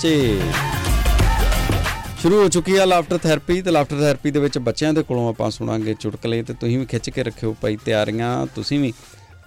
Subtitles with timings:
[0.00, 0.40] ਜੀ।
[2.22, 5.50] ਸ਼ੁਰੂ ਹੋ ਚੁੱਕੀ ਆ ਲਾਫਟਰ ਥੈਰੇਪੀ ਤੇ ਲਾਫਟਰ ਥੈਰੇਪੀ ਦੇ ਵਿੱਚ ਬੱਚਿਆਂ ਦੇ ਕੋਲੋਂ ਆਪਾਂ
[5.50, 8.92] ਸੁਣਾਂਗੇ ਚੁਟਕਲੇ ਤੇ ਤੁਸੀਂ ਵੀ ਖਿੱਚ ਕੇ ਰੱਖਿਓ ਭਾਈ ਤਿਆਰੀਆਂ। ਤੁਸੀਂ ਵੀ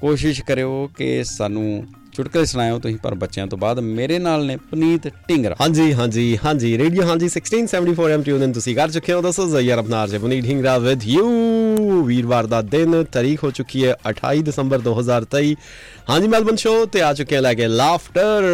[0.02, 1.84] ਕੋਸ਼ਿਸ਼ ਕਰਿਓ ਕਿ ਸਾਨੂੰ
[2.20, 6.72] ਚੁਟਕਲੇ ਸੁਣਾਇਓ ਤੁਸੀਂ ਪਰ ਬੱਚਿਆਂ ਤੋਂ ਬਾਅਦ ਮੇਰੇ ਨਾਲ ਨੇ ਪਨੀਤ ਢਿੰਗਰਾ ਹਾਂਜੀ ਹਾਂਜੀ ਹਾਂਜੀ
[6.78, 10.78] ਰੇਡੀਓ ਹਾਂਜੀ 1674 ਐਮ ਟਿਊਨ ਤੁਸੀਂ ਕਰ ਚੁੱਕੇ ਹੋ ਦੋਸਤੋ ਜ਼ਯਰ ਅਪਨਾਰ ਜੇ ਬੁਨੀ ਢਿੰਗਰਾ
[10.80, 15.54] ਵਿਦ ਯੂ ਵੀਰਵਾਰ ਦਾ ਦਿਨ ਤਾਰੀਖ ਹੋ ਚੁੱਕੀ ਹੈ 28 ਦਸੰਬਰ 2023
[16.10, 18.50] ਹਾਂਜੀ ਮੈਲਬਨ ਸ਼ੋ ਤੇ ਆ ਚੁੱਕੇ ਹਾਂ ਲੈ ਕੇ ਲਾਫਟਰ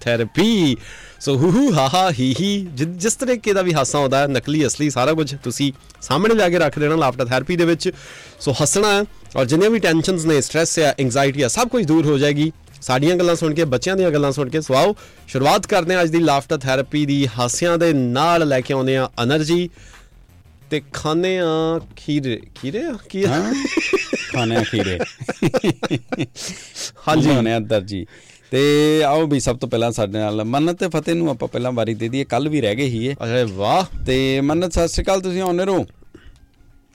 [0.00, 0.76] ਥੈਰੇਪੀ
[1.20, 4.90] ਸੋ ਹੂ ਹੂ ਹਾ ਹਾ ਹੀ ਹੀ ਜਿਸ ਤਰੀਕੇ ਦਾ ਵੀ ਹਾਸਾ ਆਉਂਦਾ ਨਕਲੀ ਅਸਲੀ
[4.90, 5.72] ਸਾਰਾ ਕੁਝ ਤੁਸੀਂ
[6.02, 7.90] ਸਾਹਮਣੇ ਲਿਆ ਕੇ ਰੱਖ ਦੇਣਾ ਲਾਫਟਰ ਥੈਰੇਪੀ ਦੇ ਵਿੱਚ।
[8.40, 9.04] ਸੋ ਹੱਸਣਾ
[9.36, 12.50] ਔਰ ਜਿੰਨੇ ਵੀ ਟੈਨਸ਼ਨਸ ਨੇ ਸਟ्रेस ਜਾਂ ਐਂਗਜ਼ਾਇਟੀ ਆ ਸਭ ਕੁਝ ਦੂਰ ਹੋ ਜਾਏਗੀ।
[12.82, 14.94] ਸਾਡੀਆਂ ਗੱਲਾਂ ਸੁਣ ਕੇ ਬੱਚਿਆਂ ਦੀਆਂ ਗੱਲਾਂ ਸੁਣ ਕੇ ਸਵਾਓ
[15.28, 19.08] ਸ਼ੁਰੂਆਤ ਕਰਦੇ ਹਾਂ ਅੱਜ ਦੀ ਲਾਫਟਰ ਥੈਰੇਪੀ ਦੀ। ਹਾਸਿਆਂ ਦੇ ਨਾਲ ਲੈ ਕੇ ਆਉਂਦੇ ਆ
[19.22, 19.68] એનર્ਜੀ
[20.70, 23.22] ਤੇ ਖਾਣੇ ਆ ਖੀਰੇ। ਖੀਰੇ ਕੀ
[24.32, 24.98] ਖਾਣੇ ਆ ਖੀਰੇ।
[27.08, 28.06] ਹਾਂਜੀ। ਖਾਣੇ ਆ ਦਰਜੀ
[28.50, 28.60] ਤੇ
[29.06, 32.08] ਆਓ ਵੀ ਸਭ ਤੋਂ ਪਹਿਲਾਂ ਸਾਡੇ ਨਾਲ ਮੰਨਤ ਤੇ ਫਤਿਹ ਨੂੰ ਆਪਾਂ ਪਹਿਲਾਂ ਵਾਰੀ ਦੇ
[32.08, 35.42] ਦਈਏ ਕੱਲ ਵੀ ਰਹਿ ਗਏ ਹੀ ਇਹ ਅਰੇ ਵਾਹ। ਤੇ ਮੰਨਤ ਸਤਿ ਸ਼੍ਰੀ ਅਕਾਲ ਤੁਸੀਂ
[35.42, 35.84] ਆਨਰ ਹੋ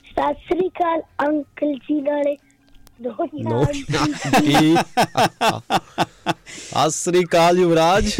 [0.04, 2.36] ਸਤਿ ਸ੍ਰੀ ਅਕਾਲ ਅੰਕਲ ਜੀ ਨਾਲੇ।
[3.02, 3.10] ਦੋ
[3.42, 4.76] ਨੋ ਕੀ
[6.86, 8.10] ਅਸਰੀ ਕਾਲ ਯੁਵਰਾਜ।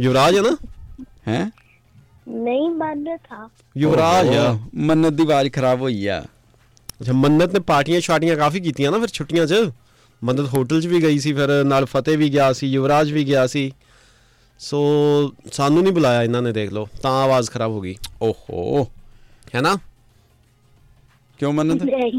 [0.00, 0.56] ਯੁਵਰਾਜ ਹੈ ਨਾ?
[1.28, 1.50] ਹੈ?
[2.28, 6.20] ਨਹੀਂ ਮੰਨ ਥਾ ਯੁਵਰਾਜ। ਆ ਮੰਨਤ ਦੀ ਆਵਾਜ਼ ਖਰਾਬ ਹੋਈ ਆ।
[7.00, 9.54] ਅੱਛਾ ਮੰਨਤ ਨੇ ਪਾਰਟੀਆਂ ਛਾਟੀਆਂ ਕਾਫੀ ਕੀਤੀਆਂ ਨਾ ਫਿਰ ਛੁੱਟੀਆਂ 'ਚ?
[10.24, 13.46] ਮੰਨਤ ਹੋਟਲ 'ਚ ਵੀ ਗਈ ਸੀ ਫਿਰ ਨਾਲ ਫਤਿਹ ਵੀ ਗਿਆ ਸੀ ਯੁਵਰਾਜ ਵੀ ਗਿਆ
[13.46, 13.72] ਸੀ।
[14.58, 14.82] ਸੋ
[15.52, 18.84] ਸਾਨੂੰ ਨਹੀਂ ਬੁਲਾਇਆ ਇਹਨਾਂ ਨੇ ਦੇਖ ਲਓ ਤਾਂ ਆਵਾਜ਼ ਖਰਾਬ ਹੋ ਗਈ। ਓਹੋ।
[19.54, 19.76] ਹੈ ਨਾ?
[21.38, 22.12] ਕਿਉਂ ਮੰਨਤ ਨਹੀਂ।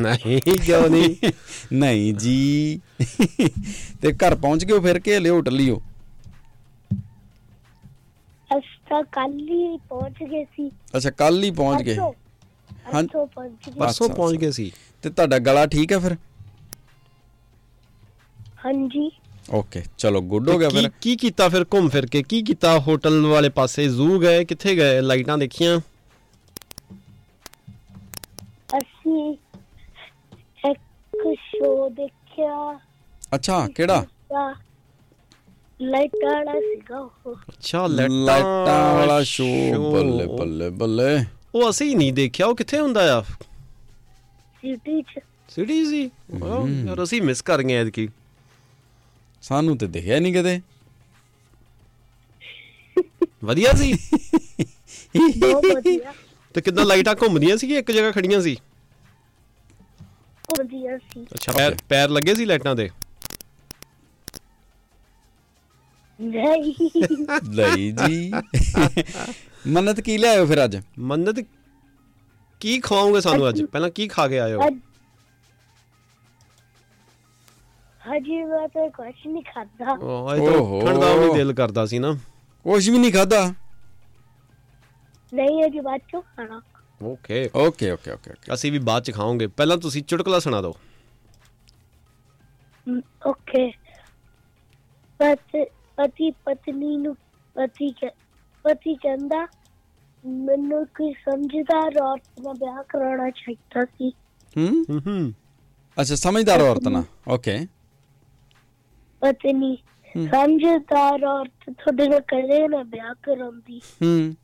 [0.00, 1.32] ਨਹੀਂ ਕਿਉਂ ਨਹੀਂ?
[1.72, 2.80] ਨਹੀਂ ਜੀ।
[4.02, 5.82] ਤੇ ਘਰ ਪਹੁੰਚ ਗਏ ਫਿਰ ਕੇ ਹਲੇ ਹੋਟਲ ਹੀ ਹੋ?
[8.58, 13.06] ਅਸਤਾ ਕੱਲ ਹੀ ਪਹੁੰਚ ਗਏ ਸੀ। ਅੱਛਾ ਕੱਲ ਹੀ ਪਹੁੰਚ ਗਏ। ਹਾਂ-
[13.78, 14.72] ਪਰਸੋਂ ਪਹੁੰਚ। ਗਏ ਸੀ।
[15.02, 16.16] ਤੇ ਤੁਹਾਡਾ ਗਲਾ ਠੀਕ ਹੈ ਫਿਰ?
[18.66, 19.10] ਹਾਂਜੀ।
[19.50, 22.22] ਓਕੇ ਚਲੋ ਗੁੱਡ ਹੋ ਗਿਆ ਕੀ ਫਿਰ। ਕੀ ਕੀਤਾ ਫਿਰ ਘੁੰਮ ਫਿਰ ਕੇ?
[22.22, 23.88] ਕੀ ਕੀਤਾ ਹੋਟਲ ਵਾਲੇ ਪਾਸੇ?
[23.88, 24.44] ਜ਼ੂ ਗਏ?
[24.44, 25.00] ਕਿੱਥੇ ਗਏ?
[25.00, 25.80] ਲਾਈਟਾਂ ਦੇਖੀਆਂ?
[28.78, 29.36] ਅਸੀਂ
[30.70, 30.78] ਇੱਕ
[31.34, 32.80] ਸ਼ੋਅ ਦੇਖਿਆ।
[33.34, 34.06] ਅੱਛਾ ਕਿਹੜਾ?
[35.82, 42.12] ਲਾਈਟ ਵਾਲਾ ਸੀਗਾ ਉਹ। ਅੱਛਾ ਲਾਈਟਾਂ ਵਾਲਾ ਸ਼ੋ show। ਬੱਲੇ ਬੱਲੇ ਬੱਲੇ। ਉਹ ਅਸੀਂ ਨਹੀਂ
[42.12, 43.22] ਦੇਖਿਆ ਉਹ ਕਿੱਥੇ ਹੁੰਦਾ ਆ?
[43.22, 46.10] ਸਿਟੀ ਚ। ਸਿਟੀ ਸੀ?
[46.30, 48.08] ਵਾਹ, ਯਾਰ ਅਸੀਂ ਮਿਸ ਕਰ ਗਏ ਐਤਕੀ।
[49.46, 50.60] ਸਾਨੂੰ ਤੇ ਦਿਖਿਆ ਨਹੀਂ ਕਦੇ
[53.44, 53.92] ਵਧੀਆ ਸੀ।
[55.38, 56.12] ਬਹੁਤ ਵਧੀਆ।
[56.54, 58.56] ਤੇ ਕਿੱਦਾਂ ਲਾਈਟਾਂ ਘੁੰਮਦੀਆਂ ਸੀ ਕਿ ਇੱਕ ਜਗ੍ਹਾ ਖੜੀਆਂ ਸੀ।
[60.58, 62.88] ਵਧੀਆ ਸੀ। ਅੱਛਾ ਪੈਰ ਪੈਰ ਲੱਗੇ ਸੀ ਲਾਈਟਾਂ ਦੇ?
[66.18, 66.74] ਨਹੀਂ।
[67.54, 68.32] ਲਈ ਜੀ।
[69.66, 70.76] ਮੰਨਤ ਕੀ ਲਿਆਇਓ ਫਿਰ ਅੱਜ?
[70.98, 71.40] ਮੰਨਤ
[72.60, 73.62] ਕੀ ਖਵਾਓਗੇ ਸਾਨੂੰ ਅੱਜ?
[73.62, 74.60] ਪਹਿਲਾਂ ਕੀ ਖਾ ਕੇ ਆਇਓ?
[74.66, 74.74] ਅੱਜ
[78.06, 81.84] ਹਜੀ ਮੈਂ ਤਾਂ ਕੁਛ ਨਹੀਂ ਖਾਦਾ ਉਹ ਇਹ ਤਾਂ ਓਹੋ। ਉੱਠਣ ਦਾ ਵੀ ਦਿਲ ਕਰਦਾ
[81.86, 82.12] ਸੀ ਨਾ।
[82.64, 83.46] ਕੁਝ ਵੀ ਨਹੀਂ ਖਾਦਾ
[85.32, 86.60] ਨਹੀਂ ਅਜੀ ਬਾਅਦ ਚੋਂ ਖਾਣਾ।
[87.00, 87.38] Okay.
[87.56, 88.52] Okay okay okay okay.
[88.54, 90.74] ਅਸੀਂ ਵੀ ਬਾਅਦ ਚ ਖਾਵਾਂਗੇ। ਪਹਿਲਾਂ ਤੁਸੀਂ ਚੁਟਕਲਾ ਸੁਣਾ ਦਿਓ।
[93.26, 93.64] ਓਕੇ।
[95.20, 95.56] ਪਤ
[95.98, 97.14] ਪਤੀ ਪਤਨੀ ਨੂੰ
[97.56, 98.14] ਪਤੀ ਕਹਿ-
[98.64, 99.46] ਪਤੀ ਕਹਿੰਦਾ
[100.44, 104.12] ਮੈਨੂੰ ਕੋਈ ਸਮਝਦਾਰ ਔਰਤ ਨਾਲ ਵਿਆਹ ਕਰਾਉਣਾ ਚਾਹੀਦਾ ਸੀ।
[104.56, 104.86] ਹੂੰ?
[104.86, 105.32] ਹੂੰ ਹੂੰ।
[105.96, 107.58] ਅੱਛਾ ਸਮਝਦਾਰ ਔਰਤ ਨਾ ਓਕੇ।
[109.20, 109.78] ਪਤਨੀ।
[110.30, 114.34] ਸਮਝਦਾਰ ਔਰਤ ਤੁਹਾਡੇ ਨਾਲ ਕਦੇ ਨਾ ਵਿਆਹ ਕਰਾਉਂਦੀ। ਹੂੰ।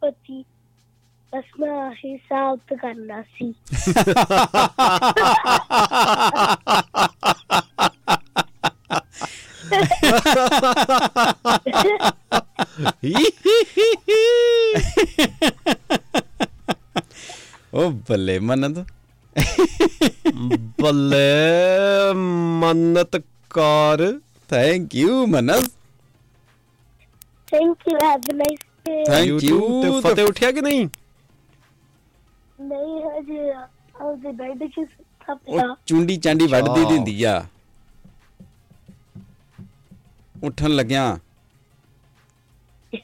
[0.00, 0.44] ਪਤੀ
[1.32, 3.54] ਬਸ ਮੈਂ ਹਿਸਾਬ ਤਾਂ ਕਰਨਾ ਸੀ।
[17.74, 18.86] ਉਹ ਬੱਲੇ ਮੰਨਤ।
[20.80, 22.12] ਬੱਲੇ
[22.60, 23.20] ਮੰਨਤ
[23.50, 25.64] ਕਾਰ। Thank you Mannat
[27.48, 30.88] thank you have nice day Thank you ਤੇ ਫਤਿਹ ਉੱਠਿਆ ਕਿ ਨਹੀਂ?
[32.60, 34.84] ਨਹੀਂ ਹਜੇ ਆਪਦੇ ਬੈੱਡ 'ਚ
[35.48, 37.44] ਉਹ ਚੁੰਡੀ ਚਾਂਡੀ ਵੱਢਦੀ। ਦਿੰਦੀ ਆ।
[40.44, 41.18] ਉੱਠਣ ਲੱਗਿਆ।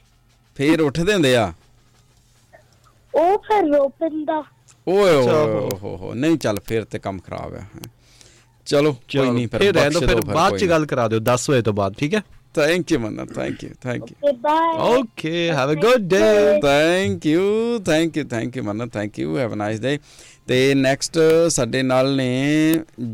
[0.55, 1.53] ਫੇਰ ਉੱਠਦੇ ਹੁੰਦੇ ਆ।
[3.13, 4.43] ਉਹ ਫਿਰ ਰੋਪਿੰਦਾ।
[4.87, 5.21] ਓਏ ਓਏ
[5.81, 7.61] ਹੋ ਹੋ ਨਹੀਂ ਚੱਲ ਫੇਰ ਤੇ ਕੰਮ ਖਰਾਬ ਹੈਂ।
[8.67, 11.61] ਚਲੋ ਕੋਈ ਨਹੀਂ ਫਿਰ ਰਹਿਣ ਦਿਓ, ਬਖਸ਼ ਫਿਰ ਬਾਅਦ ਚ ਗੱਲ ਕਰਾ ਦਿਓ 10 ਵਜੇ
[11.61, 12.21] ਤੋਂ ਬਾਅਦ ਠੀਕ ਹੈ?
[12.55, 16.19] Thank you Mannat thank you thank you okay bye okay have a good day
[16.61, 19.97] thank you thank you thank you Mannat thank you have a nice day
[20.47, 21.19] ਤੇ ਨੈਕਸਟ
[21.49, 22.29] ਸਾਡੇ ਨਾਲ ਨੇ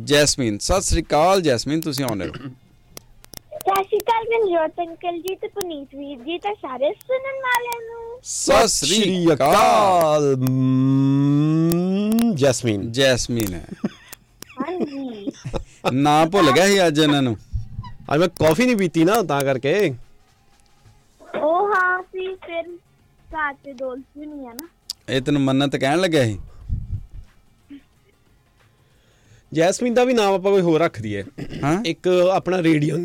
[0.03, 2.49] ਜੈਸਮੀਨ ਸਤਿ ਸ੍ਰੀ ਅਕਾਲ ਜੈਸਮੀਨ ਤੁਸੀਂ ਆਉਣੇ ਹੋ।
[3.93, 8.67] ਸ਼੍ਰੀ ਅਕਾਲ ਮਨਜੋਤ ਅੰਕਲ ਜੀ ਤੇ ਪੁਨੀਤ ਵੀਰ ਜੀ ਤੇ ਸਾਰੇ ਸੁਣਨ ਵਾਲਿਆਂ ਨੂੰ। ਸਤਿ
[8.67, 10.35] ਸ੍ਰੀ ਅਕਾਲ।
[12.35, 13.65] ਜੈਸਮੀਨ। ਜੈਸਮੀਨ ਹੈ।
[14.59, 15.31] ਹਾਂਜੀ।
[15.93, 17.35] ਨਾਂ ਭੁੱਲ ਗਿਆ ਸੀ ਅੱਜ ਇਹਨਾਂ ਨੂੰ।
[18.13, 19.75] ਅੱਜ ਮੈਂ ਕਾਫੀ ਨਹੀਂ ਪੀਤੀ ਨਾ ਤਾਂ ਕਰਕੇ।
[21.35, 22.63] ਉਹ ਹਾਂ ਸੀ ਫਿਰ
[23.29, 24.67] ਘਰ ਤੇ ਦੋਸਤ ਵੀ ਨਹੀਂ ਹੈ ਨਾ।
[25.09, 26.39] ਇਹ ਤੈਨੂੰ ਮੰਨਤ ਕਹਿਣ ਲੱਗਿਆ ਸੀ?
[29.53, 31.23] ਜੈਸਮੀਨ ਦਾ ਵੀ ਨਾਮ ਆਪਾਂ ਕੋਈ ਹੋਰ ਰੱਖ ਦਈਏ।
[31.63, 31.83] ਹਾਂ?
[31.85, 32.97] ਇੱਕ ਆਪਣਾ ਰੇਡੀਓ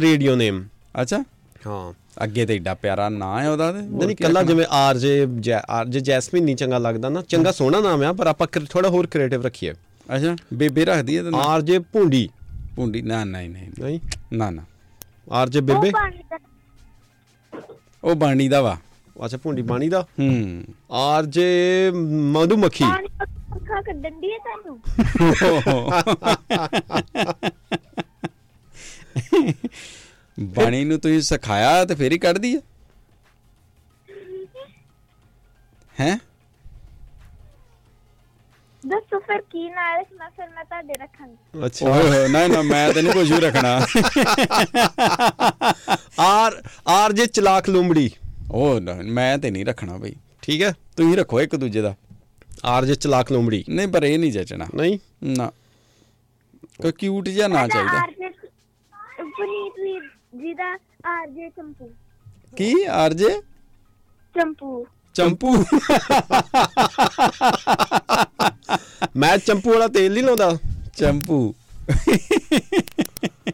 [0.00, 0.64] ਰੇਡੀਓ ਨੇਮ।
[1.02, 1.24] ਅੱਛਾ।
[1.66, 1.92] ਹਾਂ।
[2.24, 4.42] ਅੱਗੇ ਤੇ ਏਡਾ ਪਿਆਰਾ ਨਾਂ ਹੈ ਉਹਦਾ ਤੇ। ਨਹੀਂ ਕੱਲਾ?
[4.42, 5.26] ਜਿਵੇਂ ਆਰਜੇ
[5.68, 9.42] ਆਰਜੇ ਜੈਸਮੀਨ ਨਹੀਂ ਚੰਗਾ ਲੱਗਦਾ ਨਾ ਚੰਗਾ ਸੋਹਣਾ ਨਾਮ ਆ ਪਰ ਆਪਾਂ ਥੋੜਾ ਹੋਰ ਕ੍ਰੀਏਟਿਵ
[9.42, 9.72] ਰੱਖੀਏ।
[10.16, 12.28] ਅੱਛਾ। ਬੇਬੇ ਰੱਖਦੀ ਹੈ ਤੇ ਆਰਜੇ ਭੁੰਡੀ।
[12.76, 14.00] ਪੁੰਡੀ ਨਾ ਨਹੀਂ ਨਹੀਂ। ਨਹੀਂ?
[14.32, 14.62] ਨਾ ਨਾ।
[15.30, 15.92] ਆਰਜੇ ਬੇਬੇ?
[18.04, 18.76] ਉਹ ਬਾਣੀ ਦਾ। ਵਾ।
[19.24, 21.90] ਅੱਛਾ ਭੁੰਡੀ ਬਾਣੀ ਦਾ। ਹੂੰ। ਆਰਜੇ
[22.32, 23.24] ਮਧੂਮੱਖੀ। ਪਾਣੀ ਦਾ
[23.56, 24.80] ਅੱਖਾਂ ਕੱਢਣ ਦੀ ਹੈ ਤੁਹਾਨੂੰ?
[30.38, 32.60] ਬਾਣੀ ਨੂੰ ਤੁਸੀਂ ਸਿਖਾਇਆ ਤੇ ਫੇਰ ਹੀ ਕੱਢਦੀ ਹੈ
[36.00, 36.18] ਹੈ?
[38.86, 42.92] ਦੱਸੋ ਫਿਰ ਕੀ ਨਾਲ ਰੱਖਣਾ ਫਿਰ ਮੈਂ ਤੁਹਾਡੇ ਰੱਖਾਂਗੀ। ਅੱਛਾ। ਓਏ ਹੋਏ ਨਾ ਨਾ ਮੈਂ
[42.92, 43.80] ਤੇ ਨਹੀਂ ਕੁਝ ਵੀ ਰੱਖਣਾ।
[46.18, 48.10] ਆਰ ਆਰਜੇ ਚਲਾਕ ਲੂੰਬੜੀ।
[48.50, 51.94] ਉਹ ਨਾ, ਮੈਂ ਤੇ ਨਹੀਂ ਰੱਖਣਾ ਬਈ। ਠੀਕ ਹੈ ਤੁਸੀਂ ਰੱਖੋ ਇੱਕ ਦੂਜੇ ਦਾ।
[52.64, 54.98] ਆਰਜੇ ਚਲਾਕ ਲੂੰਬੜੀ ਨਹੀਂ ਪਰ ਇਹ ਨਹੀਂ ਜਚਣਾ। ਨਹੀਂ?
[55.24, 55.50] ਨਾ।
[56.82, 58.06] ਕੋਈ ਕਿਊਟ ਜਿਹਾ ਨਾ ਚਾਹੀਦਾ।
[59.22, 60.00] ਪੁਨੀਤ ਵੀ
[60.40, 61.90] ਜੀ ਦਾ ਆਰਜੇ ਚੰਪੂ।
[62.56, 62.84] ਕੀ?
[62.84, 63.42] ਆਰਜੇ
[64.34, 65.64] ਚੰਪੂ। ਚੰਪੂ।
[69.16, 70.58] ਮੈਂ ਚੰਪੂ ਵਾਲਾ ਤੇਲ ਨਹੀਂ ਲਾਉਂਦਾ।
[70.96, 71.54] ਚੰਪੂ।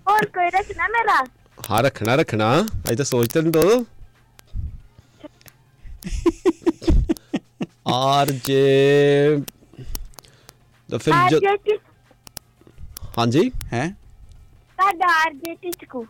[0.09, 1.25] ਹੋਰ ਕੋਈ ਰੱਖਣਾ ਮੇਰਾ?
[1.71, 3.87] ਹਾਂ ਰੱਖਣਾ ਰੱਖਣਾ। ਅਜੇ ਤਾਂ ਸੋਚ ਤੈਨੂੰ ਦੋ
[7.87, 9.43] ਆਰਜੇ
[10.89, 11.81] ਤਾਂ ਫਿਰ ਜ- ਆਰਜੇ ਟਿਚ
[13.19, 13.51] ਹਾਂਜੀ?
[13.73, 13.87] ਹੈ?
[14.79, 16.05] ਤੁਹਾਡਾ ਆਰਜੇ ਟਿਚਕੂ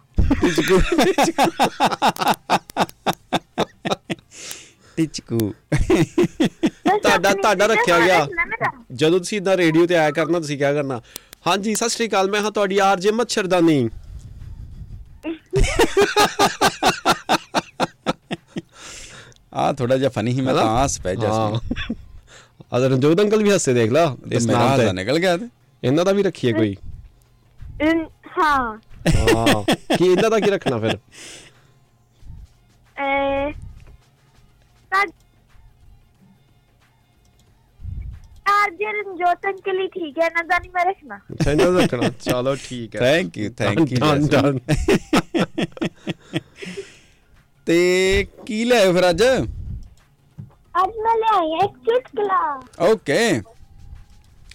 [4.99, 5.39] ਟਿਚਕੂ
[6.85, 8.27] ਤੁਹਾਡਾ- ਤੁਹਾਡਾ ਰੱਖਿਆ ਗਿਆ।
[8.93, 11.01] ਜਦੋਂ ਤੁਸੀਂ ਇਦਾਂ ਰੇਡੀਓ ਤੇ ਆਇਆ ਕਰਨਾ ਤੁਸੀਂ ਕੀ ਕਰਨਾ?
[11.47, 13.89] ਹਾਂਜੀ ਸਤਿ ਸ਼੍ਰੀ ਅਕਾਲ ਮੈਂ ਹਾਂ ਤੁਹਾਡੀ ਆਰਜੇ ਮੱਛਰਦਾਨੀ।
[19.53, 20.55] ਆ ਥੋੜਾ ਜਿਹਾ ਫਨੀ ਹੀ ਮੈਂ?
[20.55, 21.95] ਤਾਂ ਹੱਸ ਪੈ ਜਸਮੀਨ ਹਾਂ
[22.77, 25.49] ਅਦਰ ਰਣਜੋਤ ਅੰਕਲ ਵੀ ਹੱਸੇ ਦੇਖ ਲਾ ਇਸ ਨਾਮ ਤੇ ਨਿਕਲ ਗਿਆ ਤੇ
[25.83, 26.75] ਇਹਨਾਂ ਦਾ ਵੀ ਰੱਖੀਏ ਕੋਈ
[28.33, 28.79] ਹਾਂ
[29.09, 29.63] ਹਾਂ
[29.97, 30.97] ਕੀ ਇਹਨਾਂ ਦਾ ਕੀ ਰੱਖਣਾ ਫਿਰ
[34.93, 35.05] ਤਾਂ
[38.47, 42.09] ਆਰਜੇ ਰਣਜੋਤ ਅੰਕਲ ਹੀ ਠੀਕ ਹੈ ਇਹਨਾਂ ਦਾ ਨਹੀਂ ਮੈਂ ਰੱਖਣਾ ਅੱਛਾ ਇਹਨਾਂ ਦਾ ਰੱਖਣਾ
[42.21, 43.99] ਚਲੋ ਠੀਕ ਹੈ thank you thank you
[44.29, 44.59] done,
[47.67, 49.23] ਤੇ ਕੀ ਲਿਆਏ ਫਿਰ ਅੱਜ?
[50.83, 53.43] ਅੱਜ ਮੈਂ ਲੈ ਆਈ ਹਾਂ ਇੱਕ ਚੁਟਕਲਾ ਓਕੇ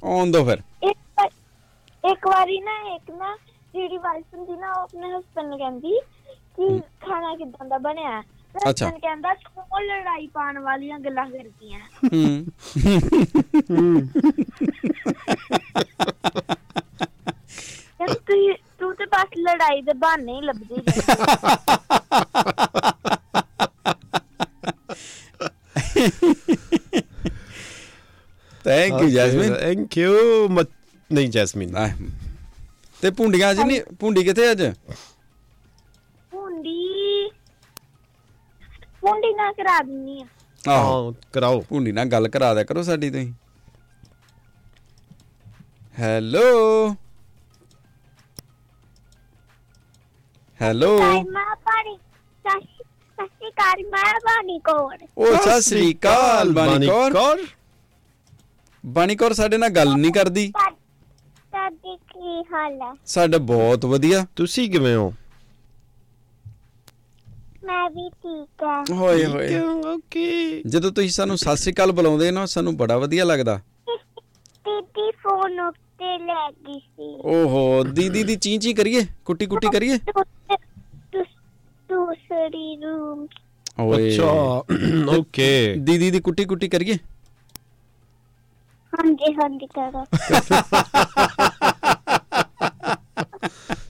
[0.03, 3.35] ਆਉਣ ਦੋ ਫਿਰ। ਇੱਕ ਵਾਰ- ਇੱਕ ਵਾਰੀ ਨਾ ਇੱਕ ਨਾ
[3.73, 5.99] ਜਿਹੜੀ ਵਾਈਫ ਹੁੰਦੀ ਨਾ ਉਹ ਆਪਣੇ ਹਸਬੰਦ ਨੂੰ ਕਹਿੰਦੀ
[6.57, 8.23] ਕਿ ਖਾਣਾ ਕਿਦਾਂ ਦਾ ਬਣਿਆ।
[8.69, 12.45] ਅੱਛਾ। ਕਹਿੰਦਾ ਉਹ ਲੜਾਈ ਪਾਉਣ ਵਾਲੀਆਂ ਗੱਲਾਂ ਕਰਦੀਆਂ। ਹੂੰ।
[17.99, 22.07] ਕਹਿੰਦੀ ਤੂੰ ਤੂੰ ਤੇ ਬਸ ਲੜਾਈ ਦੇ ਬਹਾਨੇ ਹੀ ਲੱਭਦੀ ਰਹਿੰਦੀ
[28.65, 30.13] thank you Jasmine thank you
[31.09, 31.75] ਨਹੀਂ ਜੈਸਮੀਨ
[33.01, 34.61] ਤੇ ਭੁੰਡੀਆਂ ਅੱਜ ਨਹੀਂ ਭੁੰਡੀ ਕਿੱਥੇ ਅੱਜ?
[36.31, 37.29] ਹੁੰਦੀ
[39.03, 40.25] ਹੁੰਦੀ ਨਾ ਕਰਾ ਦਿੰਨੀ ਆ।
[40.63, 43.31] ਆਹੋ ਹਾਂ ਕਰਾਓ। ਭੁੰਡੀ ਨਾਲ ਗੱਲ ਕਰਾ ਦਿਆ ਕਰੋ ਸਾਡੀ ਤੁਸੀਂ।
[45.99, 46.95] ਹੈਲੋ
[50.59, 51.95] ਹੈਲੋ ਮਾਂ ਪਾਣੀ
[52.45, 52.83] ਸਸੀ
[53.17, 57.45] ਸਸੀ ਕਾਰੀ ਮਾਂ ਪਾਣੀ ਕੋਣ ਉਹ ਸਤਿ ਸ੍ਰੀ ਅਕਾਲ ਬਾਣੀ ਕੌਰ। ਕੌਰ।
[58.83, 62.91] ਬਾਣੀ ਕੌਰ ਸਾਡੇ ਨਾਲ ਗੱਲ ਨਹੀਂ ਕਰਦੀ। ਤੁਹਾਡੀ ਕੀ ਹਾਲ ਹੈ?
[63.05, 65.13] ਸਾਡਾ ਬਹੁਤ ਵਧੀਆ। ਤੁਸੀਂ ਕਿਵੇਂ ਹੋ?
[67.63, 72.45] ਮੈਂ ਵੀ ਠੀਕ ਹਾਂ। ਹੋਏ ਹੋਏ। ਓਕੇ। ਜਦੋਂ ਤੁਸੀਂ ਸਾਨੂੰ ਸਤਿ ਸ੍ਰੀ ਅਕਾਲ ਬੁਲਾਉਂਦੇ ਨਾ
[72.45, 73.59] ਸਾਨੂੰ ਬੜਾ ਵਧੀਆ ਲੱਗਦਾ।
[74.65, 75.59] ਦੀਦੀ ਫੋਨ
[75.99, 79.05] ਉੱਤੇ ਲੈ ਗਈ ਸੀ। ਓਹੋ ਦੀਦੀ ਦੀ ਚੀਂ ਚੀਂ ਕਰੀਏ?
[79.25, 79.97] ਕੁੱਟੀ ਕੁੱਟੀ ਕਰੀਏ?
[79.97, 80.57] ਦੂਸਰੇ-
[81.13, 81.35] ਦੂਸ-
[81.89, 83.27] ਦੂਸਰੀ ਰੂਮ
[83.79, 84.25] ਓਏ। ਅੱਛਾ
[85.17, 86.97] ਓਕੇ। ਦੀਦੀ ਦੀ ਕੁੱਟੀ ਕੁੱਟੀ ਕਰੀਏ?
[88.93, 90.03] ਹਾਂਜੀ ਹਾਂਜੀ ਕਰੋ।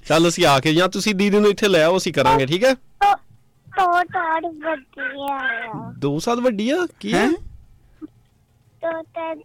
[0.08, 2.74] ਚੱਲ ਅਸੀਂ ਆ ਕੇ ਜਾਂ ਤੁਸੀਂ ਦੀਦੀ ਨੂੰ ਇੱਥੇ ਲੈ ਆਓ ਅਸੀਂ ਕਰਾਂਗੇ ਠੀਕ ਹੈ?
[2.74, 3.14] ਤੋ
[3.68, 7.28] ਤੋ ਤਾੜ ਵਧੀਆ ਆ। 2 ਸਾਲ ਵੱਡੀ ਆ ਕੀ ਹੈ?
[8.82, 9.36] ਤੋ ਤਾਂ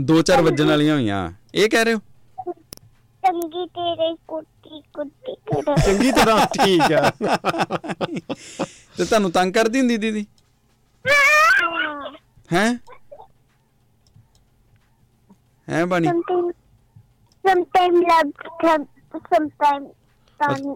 [0.00, 1.98] ਦੋ ਚਾਰ ਵੱਜਣ ਵਾਲੀਆਂ ਹੋਈਆਂ। ਇਹ ਕਹਿ ਰਹੇ ਹੋ?
[3.22, 7.10] ਚੰਗੀ ਤੇਰੇ ਕੁੱਤੀ ਕੁੱਤੀ ਕਰੋ ਚੰਗੀ ਤਰ੍ਹਾਂ ਠੀਕ ਆ।
[8.98, 10.26] ਤੇ ਤੁਹਾਨੂੰ ਤੰਗ ਕਰਦੀ ਹੁੰਦੀ ਦੀਦੀ?
[12.52, 12.76] ਹਾਂ?
[15.68, 16.08] ਹੈ ਬਾਣੀ?
[16.08, 18.30] Sometimes love
[18.66, 18.86] some-
[19.34, 19.84] sometimes
[20.40, 20.74] fun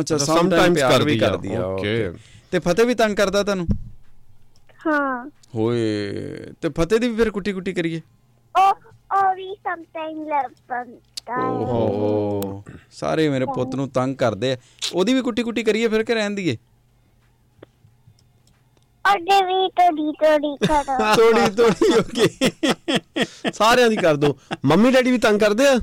[0.00, 1.64] ਅੱਛਾ Sometimes ਸਮਟਾਈਮ ਪਿਆਰ ਵੀ ਕਰਦੀ ਆ.
[1.66, 2.12] ਓਕੇ
[2.50, 3.66] ਤੇ ਫਤਿਹ ਵੀ ਤੰਗ ਕਰਦਾ ਤੁਹਾਨੂੰ?
[4.86, 6.12] ਹਾਂ। ਹੋਏ
[6.60, 8.00] ਤੇ ਫਤਿਹ ਦੀ ਵੀ ਫਿਰ ਕੁੱਟੀ ਕੁੱਟੀ ਕਰੀਏ।
[8.58, 8.74] ਉਹ
[9.16, 14.56] ਉਹ ਵੀ love fun ਛੱਡਤਾ ਹੈ। ਓਹੋ। ਸਾਰੇ ਮੇਰੇ ਪੁੱਤ ਨੂੰ ਤੰਗ ਕਰਦੇ ਆ।
[14.94, 16.56] ਉਹਦੀ ਵੀ ਕੁੱਟੀ ਕੁੱਟੀ ਕਰੀਏ ਫਿਰ ਕਿ ਰਹਿਣ ਦੀਏ
[19.12, 22.50] ਉਹਦੇ ਵੀ ਤੋੜੀ ਤੋੜੀ ਕਰੋ। ਤੋੜੀ ਤੋੜੀ ਹੋ ਗਈ।
[23.52, 25.74] ਸਾਰਿਆਂ ਦੀ ਕਰ ਦੋ। ਮੰਮੀ ਡੈਡੀ ਵੀ ਤੰਗ ਕਰਦੇ ਆ?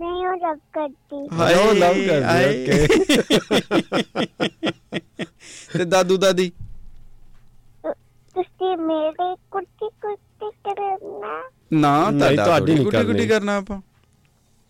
[0.00, 2.66] ਨਹੀਂ ਉਹ ਰੱਬ ਕਰਦੀ। ਹਾਏ ਉਹ love ਕਰਦੇ, ਹਾਏ।
[5.72, 6.52] ਤੇ ਦਾਦੂ ਦਾਦੀ
[8.34, 11.32] ਤੁਸੀਂ ਮੇਰੇ ਕੁੱਤੀ ਕੁੱਤੀ ਕਰਨਾ
[11.72, 13.80] ਨਾ ਨਹੀਂ, ਤੁਹਾਡਾ ਤੁਹਾਡੀ ਨਹੀਂ ਕੁੱਟੀ ਕੁੱਟੀ ਕਰਨੀ। ਕਰਨਾ ਆਪਾਂ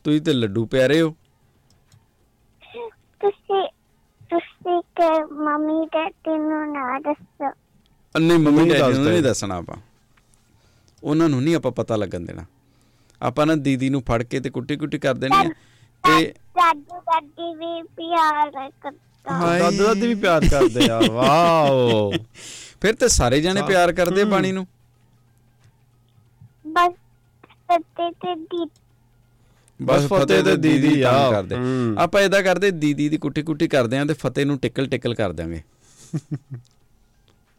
[0.04, 1.14] ਤੁਸੀਂ ਤੇ ਲੱਡੂ ਪਿਆਰੇ ਹੋ
[3.21, 3.62] ਤੁਸੀਂ
[4.31, 7.50] ਤੁਸੀਂ ਕਿ ਮੰਮੀ ਡੈਡੀ ਨੂੰ ਨਾ ਦੱਸੋ
[8.14, 9.76] ਨਹੀਂ ਮੰਮੀ ਨਹੀਂ ਡੈਡੀ ਨੂੰ ਦੱਸਦੇ। ਨਹੀਂ ਦੱਸਣਾ ਆਪਾਂ
[11.02, 12.45] ਉਹਨਾਂ ਨੂੰ ਨਹੀਂ ਆਪਾਂ ਪਤਾ ਲੱਗਣ ਦੇਣਾ
[13.21, 15.49] ਆਪਾਂ ਨਾ ਦੀਦੀ ਨੂੰ ਫੜ ਕੇ ਤੇ ਕੁੱਟੀ ਕੁੱਟੀ ਕਰ ਦੇਣੀ ਹੈ
[16.04, 18.90] ਤੇ ਦਾਦੂ ਦਾਦੀ ਵੀ ਪਿਆਰ ਕਰਦਾ।
[19.26, 22.10] ਦਾਦਾ ਦਾਦੀ ਵੀ ਪਿਆਰ ਕਰਦੇ ਆ ਵਾਓ।
[22.80, 24.66] ਫਿਰ ਤੇ ਸਾਰੇ ਜਣੇ ਪਿਆਰ ਕਰਦੇ ਆ ਪਾਣੀ ਨੂੰ?
[26.68, 26.92] ਬਸ
[27.70, 28.64] ਸੱਤੇ ਤੇ ਦੀ
[29.80, 31.56] ਬਸ ਫਤਿਹ ਤੇ ਦੀਦੀ ਆ। ਕਰਦੇ।
[31.98, 35.32] ਆਪਾਂ ਇਦਾਂ ਕਰਦੇ ਦੀਦੀ ਦੀ ਕੁੱਟੀ ਕੁੱਟੀ ਕਰਦੇ ਆਂ ਤੇ ਫਤਿਹ ਨੂੰ ਟਿਕਲ ਟਿਕਲ ਕਰ
[35.32, 35.62] ਦਾਂਗੇ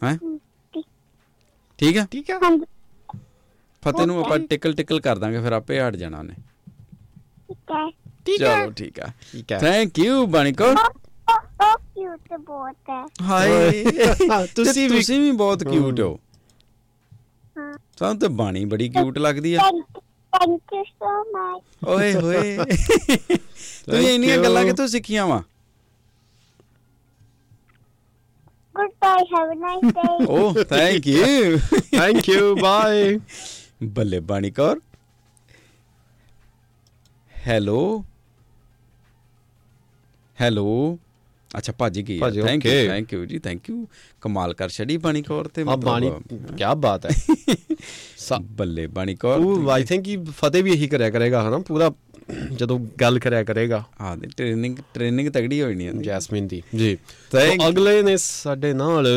[0.02, 0.18] ਹੈ?
[1.80, 2.40] ਠੀਕ। ਹੈ ਠੀਕ ਆ।
[3.84, 6.34] ਫਤਿਹ ਨੂੰ ਆਪਾਂ ਟਿਕਲ ਟਿਕਲ ਕਰ ਦਾਂਗੇ ਫਿਰ ਆਪੇ ਹਟ ਜਾਣਾ ਉਹਨੇ।
[8.26, 10.76] ਠੀਕ ਹੈ। ਚਲੋ ਠੀਕ ਆ। ਠੀਕ ਹੈ। ਥੈਂਕ ਯੂ ਬਾਣੀਕੋ। ਉਹ
[11.34, 16.20] ਉਹ- ਕਿਊਟ ਬਹੁਤ ਹੈ ਹਾਏ ਤੁਸੀਂ ਤੁਸੀਂ ਵੀ- ਤੁਸੀਂ ਵੀ ਬਹੁਤ ਕਿਊਟ ਹੋ।
[17.58, 22.58] ਹਾਂ। ਸਾਨੂੰ ਤੇ ਬਾਣੀ ਬੜੀ ਕਿਊਟ ਲੱਗਦੀ ਆ। ਥੈਂਕ ਯੂ ਸੋ ਮਚ ਓਏ ਹੋਏ।
[23.86, 24.38] ਤੁਸੀਂ ਇੰਨੀਆਂ.
[24.38, 25.44] ਗੱਲਾਂ ਕਿੱਥੋਂ ਸਿੱਖੀਆਂ ਵਾ?
[28.76, 31.58] Good bye have a nice day O thank you
[31.92, 33.20] thank you bye
[33.84, 34.80] ਬੱਲੇ ਬਾਣੀ ਕੌਰ।
[37.48, 38.04] ਹੈਲੋ।
[40.42, 40.98] ਹੈਲੋ।
[41.58, 42.88] ਅੱਛਾ ਭੱਜ ਗਈ ਥੈਂਕ ਯੂ.
[42.88, 43.88] ਥੈਂਕ ਯੂ ਜੀ ਥੈਂਕ ਯੂ
[44.22, 46.12] ਕਮਾਲ ਕਰ ਛੜੀ ਬਾਣੀ ਕੌਰ ਤੇ ਆ ਮਤਲਬ- ਬਾਣੀ
[46.58, 47.12] ਕੀ ਬਾਤ ਹੈ।
[48.42, 51.58] ਬੱਲੇ ਬਾਣੀ ਕੌਰ ਉਹ ਆਈ ਥਿੰਕ ਕਿ ਫਤਿਹ ਵੀ ਇਹੀ ਕਰਿਆ ਕਰੇਗਾ ਹਨਾ?
[51.58, 51.92] ਪੂਰਾ
[52.54, 56.98] ਜਦੋਂ ਗੱਲ ਕਰਿਆ ਕਰੇਗਾ। ਹਾਂ ਦੀ ਟ੍ਰੇਨਿੰਗ ਟ੍ਰੇਨਿੰਗ ਤਗੜੀ ਨਹੀਂ ਹੁੰਦੀ ਜੈਸਮਿਨ ਦੀ ਜੀ।
[57.32, 59.08] ਸੋ ਅਗਲੇ ਨੇ ਸਾਡੇ ਨਾਲ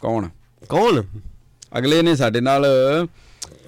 [0.00, 0.28] ਕੌਣ?
[0.68, 1.02] ਕੌਣ?
[1.78, 2.66] ਅਗਲੇ ਨੇ ਸਾਡੇ ਨਾਲ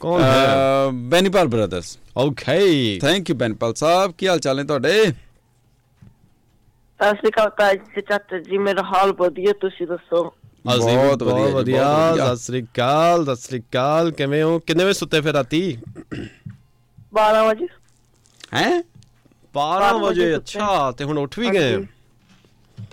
[0.01, 0.47] ਕੌਣ ਹੈ?
[0.93, 4.13] Bainipal brothers okay thank you Bainipal Sahib.
[4.19, 5.13] ਕੀ ਹਾਲ ਚਾਲ ਨੇ ਤੁਹਾਡੇ?
[7.05, 10.23] ਸਤਿ ਸ਼੍ਰੀ ਅਕਾਲ ਤਾਜ ਜੀ ਚਾਚਾ ਜੀ ਮੇਰਾ ਹਾਲ ਵਧੀਆ ਤੁਸੀਂ ਦੱਸੋ
[10.69, 14.11] ਅਸੀਂ ਵੀ ਬਹੁਤ ਬਹੁਤ ਵਧੀਆ ਜੀ, ਵਧੀਆ ਬਹੁਤ ਵਧੀਆ। ਸਤਿ ਸ੍ਰੀ ਅਕਾਲ ਸਤਿ ਸ੍ਰੀ ਅਕਾਲ
[14.13, 15.61] ਕਿਵੇਂ ਹੋ ਕਿੰਨੇ ਵਜੇ ਸੁੱਤੇ ਫਿਰ ਰਾਤੀ
[17.13, 17.67] 12 ਵਜੇ
[18.55, 18.69] ਹੈ
[19.55, 21.87] 12 ਵਜੇ ਵਜੇ ਸੁੱਤੇ। ਅੱਛਾ ਤੇ ਹੁਣ ਉੱਠ ਵੀ ਗਏ ਹਾਂਜੀ।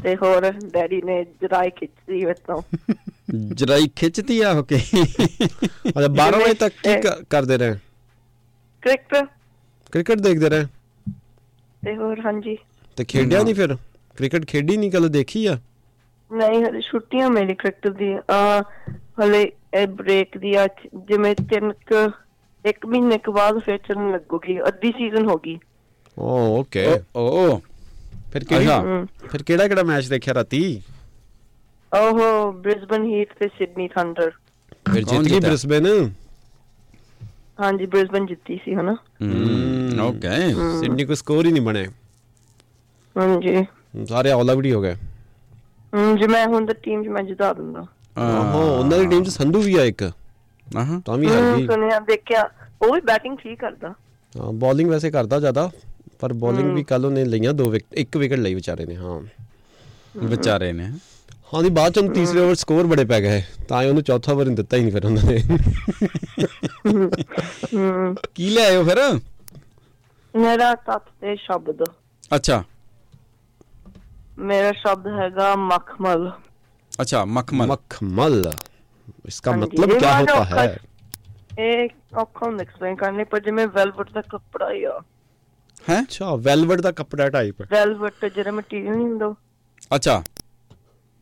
[0.04, 2.62] ਤੇ ਹੋਰ ਡੈਡੀ ਨੇ ਜਰਾਈ ਖਿੱਚੀ ਵਿੱਚੋਂ
[3.56, 7.76] ਜਰਾਈ ਖਿੱਚਦੀ ਆ ਓਕੇ ਅੱਛਾ 12 ਵਜੇ ਤੱਕ ਕੀ ਕਰ- ਕਰਦੇ ਰਹੇ
[8.84, 9.16] ਕ੍ਰਿਕਟ
[9.94, 10.66] ਕ੍ਰਿਕਟ ਦੇਖਦੇ ਰਹੇ
[11.84, 12.58] ਤੇ ਹੋਰ ਹਾਂਜੀ
[12.98, 13.76] ਤੇ ਖੇਡਿਆ ਨਹੀਂ ਫਿਰ
[14.18, 15.58] ਕ੍ਰਿਕਟ ਖੇਡੀ ਨਹੀਂ ਕੱਲ ਦੇਖੀ ਆ?
[16.32, 18.62] ਨਹੀਂ ਹਲੇ ਛੁੱਟੀਆਂ ਮੇਰੀ ਕ੍ਰਿਕਟ ਦੀ। ਆ
[19.22, 19.42] ਹਲੇ
[19.74, 20.66] ਇਹ ਬ੍ਰੇਕ ਦੀ ਆ
[21.08, 22.10] ਜਿਵੇਂ ਤਿੰਨ ਕੁ
[22.66, 25.58] ਇੱਕ ਮਹੀਨੇ ਕੁ ਬਾਅਦ ਫਿਰ ਚੱਲਣ ਲੱਗੂਗੀ ਅੱਧੀ ਸੀਜ਼ਨ ਹੋ ਗਈ।
[26.18, 27.58] ਓ ਓਕੇ ਓ
[28.34, 30.82] ਫਿਰ ਕਿਹੜੀ। ਹਮ। ਫਿਰ ਕਿਹੜਾ ਕਿਹੜਾ ਮੈਚ ਦੇਖਿਆ ਰਾਤੀ?
[31.92, 34.32] ਉਹ ਬ੍ਰਿਸਬਨ ਹੀਟ ਤੇ ਸਿਡਨੀ ਥੰਡਰ
[34.86, 35.40] ਫਿਰ ਜਿੱਤ ਗਈ?
[35.40, 35.88] ਬ੍ਰਿਸਬੇਨ
[37.60, 38.96] ਹਾਂਜੀ ਬ੍ਰਿਸਬਨ ਜਿੱਤੀ ਸੀ ਹਨਾ?
[40.02, 41.88] ਓਕੇ ਸਿਡਨੀ ਕੋ ਸਕੋਰ ਹੀ ਨਹੀਂ ਬਣੇ
[43.16, 43.56] ਹਾਂਜੀ।
[43.94, 44.96] ਸਾਰੇ ਆਲ ਆਊਟ ਹੀ ਹੋ ਗਏ?
[46.20, 47.86] ਜੇ ਮੈਂ ਹੁਣ ਤਾਂ ਟੀਮ 'ਚ ਮੈਂ ਜਿਤਾ ਦੂੰਗਾ
[48.18, 50.04] ਓਹੋ ਉਹਨਾਂ ਦੀ ਟੀਮ ਚ ਸੰਧੂ ਵੀ ਆ ਇੱਕ।
[50.68, 52.50] ਆਹਾਂ। ਤਾਂ ਵੀ ਹਾਰ ਗਈ ਸੁਣਿਆ ਦੇਖਿਆ
[52.82, 53.94] ਉਹ ਵੀ ਬੈਟਿੰਗ ਠੀਕ ਕਰਦਾ।
[54.34, 55.70] ਹਾਂ ਬੋਲਿੰਗ ਵੈਸੇ ਕਰਦਾ ਜ਼ਿਆਦਾ
[56.20, 59.20] ਪਰ ਬੋਲਿੰਗ ਵੀ ਕੱਲ ਉਹਨੇ ਲਈਆਂ ਦੋ ਵਿਕਟ ਇੱਕ ਵਿਕਟ ਲਈ ਵਿਚਾਰੇ ਨੇ ਹਾਂ।
[60.26, 60.92] ਵਿਚਾਰੇ ਨੇ।
[61.54, 64.46] ਹਾਂ ਦੀ ਬਾਅਦ ਚ ਤੀਸਰੇ ਓਵਰ ਸਕੋਰ ਬੜੇ ਪੈ ਗਏ। ਤਾਂ ਹੀ ਉਹਨੂੰ ਚੌਥਾ ਓਵਰ
[64.46, 65.42] ਦਿੱਤਾ ਹੀ ਨਹੀਂ ਫਿਰ ਉਹਨਾਂ ਨੇ।
[68.36, 69.00] ਕੀ ਲੈ ਆਇਓ ਫਿਰ?
[70.34, 71.84] ਮੇਰਾ ਤੱਤ ਤੇ ਸ਼ਬਦ।
[72.36, 72.64] ਅੱਛਾ।
[74.41, 76.31] ਮੇਰਾ ਸ਼ਬਦ ਹੈਗਾ ਮਖਮਲ
[76.93, 78.43] ਅੱਛਾ ਮਖਮਲ ਮਖਮਲ
[79.29, 83.25] इसका हाँ जी, मतलब ये क्या बात होता औखा है ਇਹ ਔਖਾ ਹੁੰਦਾ ਐਕਸਪਲੇਨ ਕਰਨੇ
[83.25, 84.99] ਪਰ ਜਿਵੇਂ ਵੈਲਵਟ ਦਾ ਕੱਪੜਾ ਹੀ ਆ
[85.85, 89.33] ਹੈ अच्छा वेलवेट ਦਾ ਕੱਪੜਾ ਟਾਈਪ ਵੈਲਵਟ ਜਿਹੜਾ ਮਟੀਰੀਅਲ ਨਹੀਂ ਹੁੰਦਾ
[89.97, 90.23] ਅੱਛਾ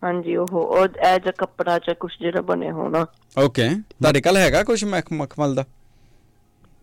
[0.02, 3.04] ਹਾਂਜੀ ਉਹ ਉਹ ਐ ਜਿਹਾ ਕੱਪੜਾ ਚ ਕੁਝ ਜਿਹੜਾ ਬਣਿਆ ਹੋਣਾ
[3.36, 5.64] ਓਕੇ ਤੁਹਾਡੇ ਕੱਲ ਹੈਗਾ ਕੁਝ ਮਖਮਲ ਦਾ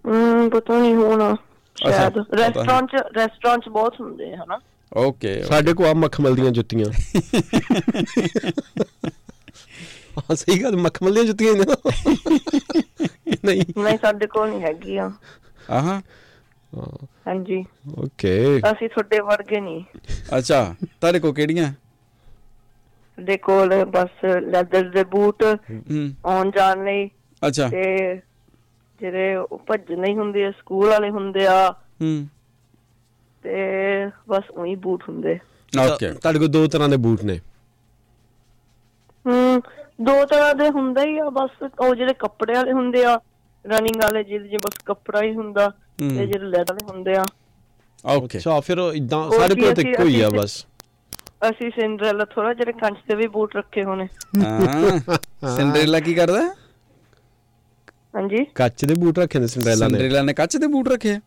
[0.05, 1.35] ਹਮ ਪਤਾ ਨਹੀਂ ਹੋਣਾ
[1.77, 4.59] ਸ਼ਾਇਦ ਪਤਾ ਨਹੀਂ। ਰੈਸਟੋਰੈਂਟ ਚ ਰੈਸਟੋਰੈਂਟ ਚ ਬਹੁਤ ਹੁੰਦੇ ਆ ਹਨਾ
[4.92, 6.86] ਓਕੇ ਸਾਡੇ ਕੋਲ ਆ ਮਖਮਲ ਦੀਆਂ ਜੁੱਤੀਆਂ।
[10.18, 11.64] ਹਾਂ ਸਹੀ ਗੱਲ ਮਖਮਲ ਦੀਆਂ ਜੁੱਤੀਆਂ ਨੇ।
[13.44, 15.12] ਨਹੀਂ। ਨਹੀਂ ਸਾਡੇ ਕੋਲ ਨਹੀਂ ਹੈਗੀ ਆ
[15.70, 16.00] ਆਹਾਂ
[17.26, 17.64] ਹਾਂਜੀ।
[17.98, 19.84] ਓਕੇ ਅਸੀਂ ਤੁਹਾਡੇ ਵਰਗੇ ਨਹੀਂ।
[20.38, 21.72] ਅੱਛਾ ਤੁਹਾਡੇ ਕੋ ਕਿਹੜੀਆਂ?
[23.18, 27.10] ਸਾਡੇ ਕੋਲ ਬਸ ਲੈਦਰ ਦੇ ਬੂਟ ਹੂੰ। ਆਉਣ ਜਾਣ ਲਈ।
[27.46, 28.16] ਅੱਛਾ। ਤੇ
[29.00, 32.28] ਜਿਹੜੇ ਉਹ ਭੱਜਣੇ ਹੀ ਹੁੰਦੇ ਸਕੂਲ ਵਾਲੇ ਹੁੰਦੇ ਆ। ਹੂੰ।
[33.42, 33.54] ਤੇ
[34.28, 35.38] ਬਸ ਉਹੀ ਬੂਟ ਹੁੰਦੇ।
[35.72, 37.40] ਓਕੇ ਤੁਹਾਡੇ ਕੋਲ ਦੋ ਤਰ੍ਹਾਂ ਦੇ ਬੂਟ ਨੇ।
[39.26, 39.60] ਹਮ
[40.04, 43.18] ਦੋ ਤਰ੍ਹਾਂ ਦੇ ਹੁੰਦੇ ਹੀ ਆ ਬਸ ਉਹ ਜਿਹੜੇ ਕੱਪੜੇ ਵਾਲੇ ਹੁੰਦੇ ਆ
[43.66, 47.24] ਰਨਿੰਗ ਵਾਲੇ ਜਿਹਦੇ 'ਚ ਬਸ ਕੱਪੜਾ ਹੀ ਹੁੰਦਾ ਹੂੰ। ਤੇ ਜਿਹੜੇ ਲੈਦਰ ਵਾਲੇ ਹੁੰਦੇ ਆ।
[48.04, 50.66] ਓਕੇ ਅੱਛਾ ਫਿਰ ਇਦਾਂ ਸਾਡੇ ਕੋਲ ਤਾਂ ਹੀ ਆ ਬਸ।
[51.50, 54.08] ਅਸੀਂ ਸਿੰਡਰੇਲਾ ਥੋੜਾ ਜਿਹੜੇ ਕੰਚ ਦੇ ਵੀ ਬੂਟ ਰੱਖੇ ਹੋਣੇ।
[54.44, 55.00] ਹਾਂ।
[55.56, 56.54] ਸਿੰਡਰੇਲਾ ਕੀ ਕਰਦਾ?
[58.14, 61.14] ਹਾਂਜੀ। ਕੱਚ ਦੇ ਬੂਟ ਰੱਖੇ ਨੇ ਸਿੰਡਰੈਲਾ ਨੇ। ਸਿੰਡਰੇਲਾ ਨੇ ਕੱਚ ਦੇ ਬੂਟ ਰੱਖੇ?
[61.14, 61.20] ਆ?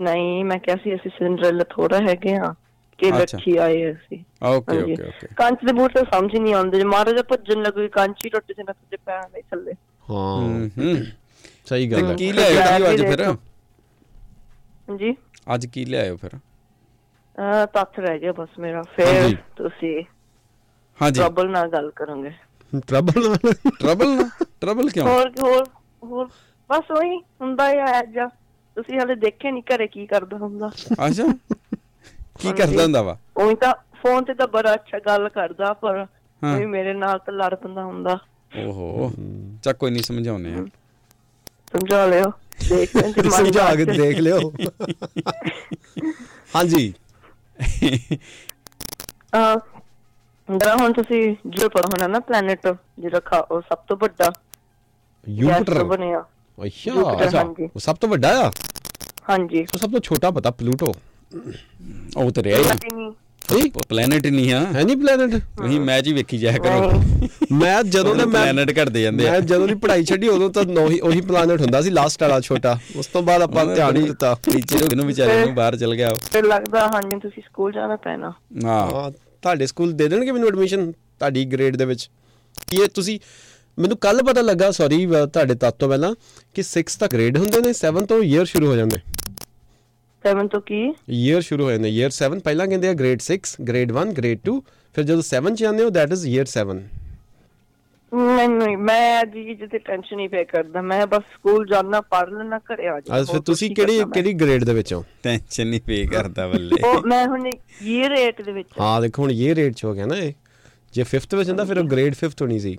[0.00, 2.52] ਨਹੀਂ ਮੈਂ ਕਿਹਾ ਸੀ ਅਸੀਂ ਸਿੰਡਰੇਲਾ ਥੋੜਾ ਹੈਗੇ ਆ
[2.98, 6.78] ਕਿ। ਰੱਖੀ ਆਏ ਅਸੀਂ। ਓਕੇ। Okay okay. ਕੰਚ ਦੇ ਬੂਟ ਤਾਂ ਸਮਝ ਹੀ ਨਹੀਂ ਆਉਂਦੇ
[6.78, 9.72] ਜੇ ਮਹਾਰਾਜਾ ਭੱਜਣ ਲੱਗੇ ਕੰਚ ਹੀ ਟੁੱਟ ਜਾਣਾ ਤੁਹਾਡੇ ਪੈਰਾਂ ਦੇ ਥੱਲੇ।
[10.08, 10.94] ਹਾਂ। ਹੂੰ ਹੂੰ।
[11.66, 13.24] ਸਹੀ ਗੱਲ ਤੇ ਹੈ। ਕੀ ਲਿਆਇਓ ਅੱਜ ਫਿਰ?
[14.88, 15.14] ਹਾਂਜੀ
[15.54, 16.38] ਅੱਜ ਕੀ ਲਿਆਇਓ ਫਿਰ?
[17.38, 19.94] ਅਹ ਤੱਥ ਰਹਿ ਗਿਆ ਬਸ ਮੇਰਾ। ਫਿਰ। ਤੁਸੀਂ
[20.98, 22.30] ਹਾਂਜੀ। ਟਰਬਲ ਨਾਲ ਗੱਲ ਕਰੋਗੇ।
[22.82, 23.52] ਟਰਬਲ ਨਾਲ?
[23.78, 24.28] ਟਰਬਲ
[24.60, 25.06] ਟਰਬਲ ਕਿਉਂ?
[25.06, 25.64] ਹੋਰ ਹੋਰ
[26.02, 26.28] ਹੋਰ।
[26.70, 28.28] ਬਸ ਉਹੀ ਹੁੰਦਾ ਹੀ ਆ ਜਾ
[28.76, 30.70] ਤੁਸੀਂ ਹਾਲੇ ਦੇਖੇ ਨਹੀਂ ਘਰੇ ਕੀ ਕਰਦਾ ਹੁੰਦਾ।
[31.08, 31.24] ਅੱਛਾ।
[32.40, 33.18] ਕੀ ਕਰਦਾ ਹੁੰਦਾ ਵਾ?
[33.36, 36.06] ਉਹੀ ਤਾਂ ਫੋਨ ਤੇ ਤਾਂ ਬੜਾ ਅੱਛਾ ਗੱਲ ਕਰਦਾ ਪਰ।
[36.42, 38.18] ਉਹੀ ਮੇਰੇ ਨਾਲ ਤਾਂ ਲੜ ਪੈਂਦਾ ਹੁੰਦਾ।
[38.66, 39.12] ਓਹੋ।
[39.62, 40.64] ਚੱਕ ਕੋਈ ਨਹੀਂ ਸਮਝਾਉਨੇ ਆ।
[41.72, 42.30] ਸਮਝਾ ਲਿਓ।
[42.68, 44.38] ਦੇਖ ਲੈਣ ਤੇ ਸਮਝਾ ਕੇ। ਦੇਖ ਲਿਓ।
[46.56, 46.92] ਹਾਂਜੀ।
[49.36, 49.56] ਅਹ
[50.48, 52.68] ਜਿਹੜਾ ਹੁਣ ਤੁਸੀਂ ਜੋ ਪੜ੍ਹੋ ਹੋਣਾ ਨਾ ਪਲੈਨਟ
[52.98, 54.32] ਜਿਹੜਾ ਖਾ- ਉਹ ਸਭ ਤੋਂ ਵੱਡਾ
[55.26, 56.24] ਯੂਪੀਟਰ ਤੋਂ ਬਣਿਆ।
[56.64, 58.50] ਅੱਛਾ ਅੱਛਾ। ਹਾਂਜੀ। ਉਹ ਸਭ ਤੋਂ ਵੱਡਾ ਆ?
[59.30, 60.94] ਹਾਂਜੀ। ਉਹ ਸਭ ਤੋਂ ਛੋਟਾ ਪਤਾ ਪਲੂਟੋ।
[62.16, 63.12] ਉਹ ਤੇ ਰਿਹਾ ਹੀ। ਨਹੀਂ।
[63.52, 67.28] ਨਹੀਂ ਪਲੈਨਟ ਹੀ ਨਹੀਂ ਆ। ਹੈ ਨਹੀਂ ਪਲੈਨਟ ਤੁਸੀਂ ਮੈਚ ਹੀ ਵੇਖੀ ਜਾਇਆ ਕਰੋ। ਨਹੀਂ।
[67.52, 70.62] ਮੈਂ ਜਦੋਂ ਦਾ ਮੈਂ ਪਲੈਨਟ ਘਟਦੇ ਜਾਂਦੇ ਆ। ਮੈਂ ਜਦੋਂ ਦੀ ਪੜ੍ਹਾਈ ਛੱਡੀ ਉਦੋਂ ਤਾਂ
[70.82, 74.36] ਉਹੀ ਉਹੀ ਪਲੈਨਟ ਹੁੰਦਾ ਸੀ ਲਾਸਟ ਵਾਲਾ ਛੋਟਾ। ਉਸ ਤੋਂ ਬਾਅਦ ਆਪਾਂ ਧਿਆਨ ਨਹੀਂ ਦਿੱਤਾ।
[74.52, 78.32] ਟੀਚਰ ਨੂੰ ਵਿਚਾਰੇ ਨੂੰ ਬਾਹਰ ਚਲ ਗਿਆ ਉਹ। ਫਿਰ ਲੱਗਦਾ ਹਾਂਜੀ ਤੁਸੀਂ ਸਕੂਲ ਜਾਣਾ ਪੈਣਾ।
[78.64, 79.10] ਹਾਂ। ਹਾਂ
[79.42, 82.10] ਤੁਹਾਡੇ ਸਕੂਲ ਦੇ ਦੇਣਗੇ ਮੈਨੂੰ ਐਡਮਿਸ਼ਨ ਤੁਹਾਡੀ ਗ੍ਰੇਡ ਦੇ ਵਿੱਚ।
[82.66, 83.20] ਕੀ ਇਹ ਤੁਸੀਂ
[83.78, 86.14] ਮੈਨੂੰ ਕੱਲ ਪਤਾ ਲੱਗਾ ਸੌਰੀ ਤੁਹਾਡੇ ਤੱਤ ਤੋਂ ਪਹਿਲਾਂ
[86.54, 88.98] ਕਿ 6 ਤੱਕ ਗ੍ਰੇਡ ਹੁੰਦੇ ਨੇ 7 ਤੋਂ ਈਅਰ ਸ਼ੁਰੂ ਹੋ ਜਾਂਦੇ।
[90.24, 90.94] 7 ਤੋਂ ਕੀ?
[91.10, 93.36] ਈਅਰ ਸ਼ੁਰੂ ਹੋ ਜਾਂਦੇ ਈਅਰ 7 ਪਹਿਲਾਂ ਕਹਿੰਦੇ ਆ ਗ੍ਰੇਡ 6
[93.68, 94.54] ਗ੍ਰੇਡ 1 ਗ੍ਰੇਡ 2
[94.94, 96.78] ਫਿਰ ਜਦੋਂ 7 ਚ ਜਾਂਦੇ ਹੋ ਦੈਟ ਇਜ਼ ਈਅਰ 7
[98.14, 102.58] ਨਹੀਂ ਨਹੀਂ ਮੈਂ ਜੀ ਜਿੱਤੇ ਟੈਨਸ਼ਨ ਨਹੀਂ ਪੇ ਕਰਦਾ ਮੈਂ ਬਸ ਸਕੂਲ ਜਾਣਾ ਪੜ੍ਹ ਲੈਣਾ
[102.58, 105.04] ਘਰੇ ਆ ਜਾਣਾ ਅੱਜ ਫਿਰ ਤੁਸੀਂ ਕਿਹੜੀ ਕਿਹੜੀ ਗ੍ਰੇਡ ਦੇ ਵਿੱਚ ਹੋ?
[105.22, 107.46] ਟੈਨਸ਼ਨ ਨਹੀਂ ਪੇ ਕਰਦਾ ਬੱਲੇ। ਉਹ ਮੈਂ ਹੁਣ
[107.82, 110.32] ਇਹ ਰੇਟ ਦੇ ਵਿੱਚ ਹਾਂ। ਦੇਖੋ ਹੁਣ ਇਹ ਰੇਟ ਚ ਹੋ ਗਿਆ ਨਾ ਇਹ।
[110.92, 112.76] ਜੇ 5th ਵਿੱਚ ਹੁੰਦਾ ਫਿਰ ਉਹ ਗ੍ਰੇਡ 5th ਹੋਣੀ ਸੀ।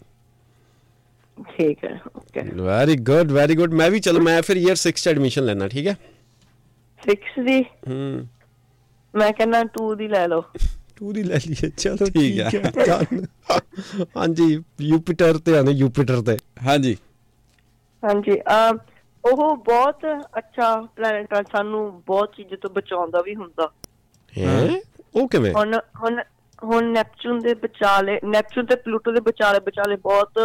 [1.38, 5.08] ਠੀਕ ਹੈ okay very good very good ਮੈਂ ਵੀ ਚਲੋ ਮੈਂ ਫਿਰ ਈਅਰ 6 ਚ
[5.08, 5.96] ਐਡਮਿਸ਼ਨ ਲੈਣਾ ਠੀਕ ਹੈ?
[7.02, 7.62] 6 ਦੀ?
[7.88, 8.28] ਹੂੰ।
[9.14, 10.42] ਮੈਂ ਕਹਿੰਦਾ 2 ਦੀ ਲੈ ਲਓ।
[10.96, 13.58] ਟੂ ਦੀ ਲੈ ਲਈਏ ਚਲੋ ਠੀਕ ਆ। ਹੈ।
[14.18, 16.98] ਹਾਂਜੀ ਯੂਪੀਟਰ ਤੇ ਆਨੇ ਯੂਪੀਟਰ ਤੇ। ਹਾਂਜੀ।
[18.04, 18.78] ਹਾਂਜੀ ਅਮ
[19.24, 20.06] ਉਹ ਬਹੁਤ
[20.38, 23.72] ਅੱਛਾ ਪਲੈਨਟ ਆ ਸਾਨੂੰ ਬਹੁਤ ਚੀਜ਼ਾਂ ਤੋਂ ਬਚਾਉਂਦਾ ਵੀ ਹੁੰਦਾ।
[24.34, 24.80] ਹੈ?
[25.16, 25.54] ਉਹ ਕਿਵੇਂ?
[25.54, 26.22] ਹੁਣ ਹੁਣ
[26.64, 30.40] ਹੁਣ ਨੈਪਚੂਨ ਦੇ ਵਿਚਾਲੇ ਨੈਪਚੂਨ ਤੇ ਪਲੂਟੋ ਦੇ ਵਿਚਾਲੇ ਵਿਚਾਲੇ ਬਹੁਤ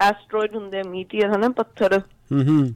[0.00, 1.98] ਐਸਟਰੋਇਡ ਹੁੰਦੇ ਆ ਮੀਟੀਅਰ ਹਨਾ ਪੱਥਰ।
[2.32, 2.74] ਹੂੰ ਹੂੰ।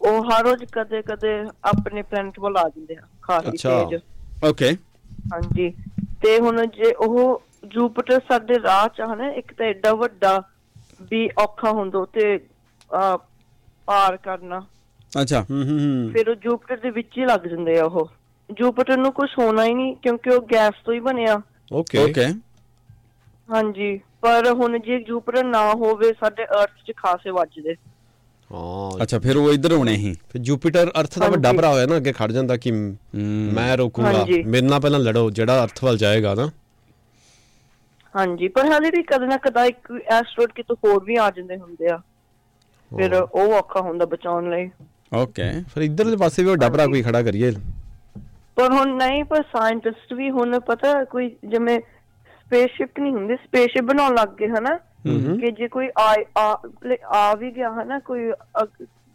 [0.00, 1.32] ਉਹ ਹਰ ਰੋਜ਼ ਕਦੇ ਕਦੇ
[1.64, 4.02] ਆਪਣੇ ਪਲੈਨਟ ਵੱਲ ਆ ਜਾਂਦੇ ਆ ਖਾਸੀ ਅੱਛਾ। ਤੇਜ਼।
[4.44, 4.70] ਓਕੇ
[5.32, 5.70] ਹਾਂਜੀ।
[6.22, 10.38] ਤੇ ਹੁਣ ਜੇ ਉਹ ਜੂਪੀਟਰ ਸਾਡੇ ਰਾਹ ਚ ਹਨਾ ਇੱਕ ਤਾਂ ਐਡਾ ਵੱਡਾ
[11.02, 12.38] ਵੀ ਔਖਾ ਹੁੰਦਾ ਤੇ
[12.90, 13.16] ਆ
[13.88, 14.60] ਪਾਰ ਕਰਨਾ।
[15.12, 18.08] ਅੱਛਾ ਹੂੰ ਹੂੰ ਹੂੰ। ਫਿਰ ਉਹ ਜੂਪੀਟਰ ਦੇ ਵਿੱਚ ਹੀ ਲੱਗ ਜਾਂਦੇ ਆ ਉਹ।
[18.50, 21.40] ਜੂਪੀਟਰ ਨੂੰ ਕੁਝ ਹੋਣਾ ਹੀ ਨਹੀਂ ਕਿਉਂਕਿ ਉਹ ਗੈਸ ਤੋਂ ਹੀ ਬਣਿਆ।
[21.72, 22.26] ਓਕੇ ਓਕੇ
[23.48, 27.74] ਹਾਂਜੀ। ਪਰ ਹੁਣ ਜੇ ਜੂਪੀਟਰ ਨਾ ਹੋਵੇ ਸਾਡੇ ਅਰਥ 'ਚ ਖਾਸੇ ਵੱਜਦੇ।
[28.52, 31.96] ਹਾਂ। ਅੱਛਾ ਫਿਰ ਉਹ ਇੱਧਰ ਹੋਣੇ ਸੀ। ਫਿਰ ਜੂਪੀਟਰ ਅਰਥ ਦਾ ਵੱਡਾ। ਭਰਾ ਹੋਇਆ ਨਾ
[31.96, 36.34] ਅੱਗੇ ਖੜ ਜਾਂਦਾ ਕਿ ਮ- ਹੂੰ ਰੋਕੂਗਾ। ਮੇਰੇ ਨਾਲ ਪਹਿਲਾਂ ਲੜੋ ਜਿਹੜਾ ਅਰਥ ਵੱਲ ਜਾਏਗਾ
[36.34, 36.50] ਨਾ।
[38.16, 41.88] ਹਾਂਜੀ ਪਰ ਹਾਲੇ ਵੀ ਕਦੇ ਨਾ ਕਦਾ ਇੱਕ ਐਸਟਰੋਇਡ ਕਿਤੋਂ ਹੋਰ ਵੀ ਆ ਜਾਂਦੇ ਹੁੰਦੇ
[41.88, 41.96] ਆ।
[42.96, 44.70] ਫਿਰ ਉਹ ਔਖਾ ਹੁੰਦਾ ਬਚਾਉਣ ਲਈ।
[45.14, 45.42] ਓਕੇ
[45.74, 47.52] ਫਿਰ ਇੱਧਰਲੇ ਪਾਸੇ ਵੀ ਵੱਡਾ ਭਰਾ ਕੋਈ ਖੜਾ ਕਰੀਏ।
[48.56, 51.80] ਪਰ ਹੁਣ ਨਹੀਂ ਪਰ ਸਾਇੰਟਿਸਟ ਵੀ ਹੁਣ ਪਤਾ ਕੋਈ ਜਿਵੇਂ
[52.50, 54.76] ਸਪੇਸਸ਼ਿਪ ਨਹੀਂ ਹੁੰਦੀ ਸਪੇਸਸ਼ਿਪ ਬਣਾਉਣ ਲੱਗ ਗਏ ਹਨਾ?
[55.40, 58.30] ਕਿ ਜੇ ਕੋਈ ਆ ਵੀ ਗਿਆ ਹਨਾ ਕੋਈ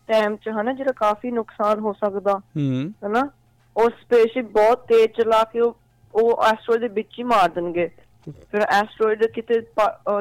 [0.09, 2.37] ਟਾਈਮ ਚ ਹਨਾ ਜਿਹੜਾ ਕਾਫੀ ਨੁਕਸਾਨ ਹੋ ਸਕਦਾ
[3.05, 3.29] ਹਨਾ?
[3.77, 5.75] ਉਹ ਸਪੇਸਸ਼ਿਪ ਬਹੁਤ ਤੇਜ਼ ਚਲਾ ਕੇ ਉਹ
[6.15, 7.89] ਉਹ ਐਸਟਰੋਇਡ ਦੇ ਵਿੱਚ ਹੀ ਮਾਰ ਦੇਣਗੇ।
[8.27, 9.61] ਫਿਰ ਐਸਟਰੋਇਡ ਕਿਤੇ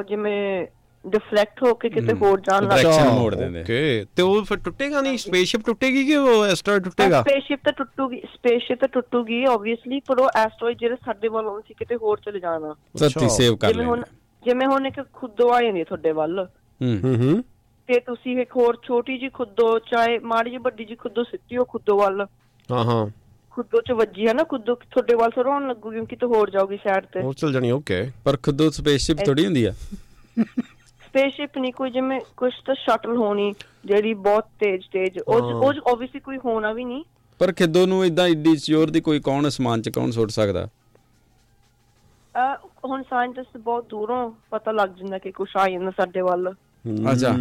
[0.07, 0.67] ਜਿਵੇਂ
[1.07, 5.01] ਡਿਫਲੈਕਟ ਹੋ ਕੇ ਕਿਤੇ ਹੋਰ ਜਾਣ ਲੱਗ ਅੱਛਾ, ਮੋੜ ਦਿੰਦੇ। ਓਕੇ ਤੇ ਉਹ ਫਿਰ ਟੁੱਟੇਗਾ
[5.01, 5.17] ਨਹੀਂ?
[5.17, 7.21] ਸਪੇਸਸ਼ਿਪ ਟੁੱਟੇਗੀ ਕਿ ਉਹ ਐਸਟਰ ਟੁੱਟੇਗਾ?
[7.21, 11.73] ਸਪੇਸਸ਼ਿਪ ਤਾਂ ਟੁੱਟੂਗੀ ਸਪੇਸਸ਼ਿਪ ਤਾਂ ਟੁੱਟੂਗੀ ਆਬਵੀਅਸਲੀ ਪਰ ਉਹ ਐਸਟਰੋਇਡ ਜਿਹੜੇ ਸਾਡੇ ਵੱਲ ਆਉਣ ਸੀ
[11.73, 14.03] ਕਿਤੇ ਹੋਰ ਚਲੇ ਜਾਣਾ। ਧਰਤੀ ਸੇਵ ਕਰ ਲੈਣਾ
[14.45, 16.47] ਜਿਵੇਂ ਹੁਣ ਇੱਕ ਖੁੱਦੋ ਆ ਜਾਂਦੀ ਹੈ ਤੁਹਾਡੇ ਵੱਲ।
[16.81, 17.43] ਹੂੰ। ਹੂੰ ਹੂੰ।
[17.87, 21.65] ਤੇ ਤੁਸੀਂ ਇੱਕ ਹੋਰ ਛੋਟੀ ਜੀ ਖੁੱਦੋ ਚਾਹੇ ਮਾੜੀ ਜੀ ਵੱਡੀ ਜੀ ਖੁੱਦੋ ਸਿੱਟੀ ਹੋ
[21.65, 22.27] ਖੁੱਦੋ ਵੱਲ।
[22.71, 23.07] ਹਾਂ ਹਾਂ।
[23.51, 27.19] ਖੁੱਦੋ ਚ ਵੱਜੀ ਹੈ ਨਾ ਖੁੱਦੋ ਤੁਹਾਡੇ ਵੱਲ ਹੋਣ ਲੱਗੂਗੀ ਕਿਤੇ ਹੋਰ ਜਾਊਗੀ ਸਾਈਡ ਤੇ।
[27.19, 29.73] ਉਹ ਚਲ ਜਾਣੀ ਓਕੇ। ਪਰ ਖੁਦ ਸਪੇਸਸ਼ਿਪ ਥੋੜੀ ਹੁੰਦੀ ਆ।
[31.15, 33.53] ਸਪੇਸਸ਼ਿਪ ਨਹੀਂ ਕੋਈ ਜਿਵੇਂ ਕੁਝ ਤਾਂ ਸ਼ਟਲ ਹੋਣੀ
[33.85, 37.03] ਜਿਹੜੀ ਬਹੁਤ ਤੇਜ਼ ਤੇਜ਼। ਉਹ। ਉਹ ਆਬਵੀਅਸਲੀ ਕੋਈ ਹੋਣਾ ਵੀ ਨਹੀਂ
[37.39, 40.67] ਪਰ ਖਿੱਦੋ ਨੂੰ ਇਦਾਂ ਏਡੀ ਸਿਓਰ ਦੀ ਕੋਈ ਕੌਣ ਅਸਮਾਨ ਚ ਕੌਣ ਸੁੱਟ ਸਕਦਾ?
[42.85, 46.53] ਹੁਣ ਸਾਇੰਟਿਸਟ ਬਹੁਤ ਦੂਰੋਂ ਪਤਾ ਲੱਗ ਜਾਂਦਾ ਕਿ ਕੁਝ ਆ ਜਾਂਦਾ ਸਾਡੇ ਵੱਲ।
[47.11, 47.35] ਅੱਛਾ।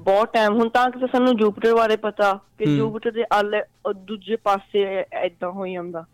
[0.00, 3.62] ਬਹੁਤ ਟਾਈਮ ਹੁਣ ਤਾਂ ਕਿ ਸਾਨੂੰ ਜੂਪੀਟਰ ਬਾਰੇ ਪਤਾ ਕਿ। ਜੂਪੀਟਰ ਦੇ ਆਲੇ
[3.96, 6.04] ਦੂਜੇ ਪਾਸੇ ਐਦਾਂ ਹੋ ਜਾਂਦਾ।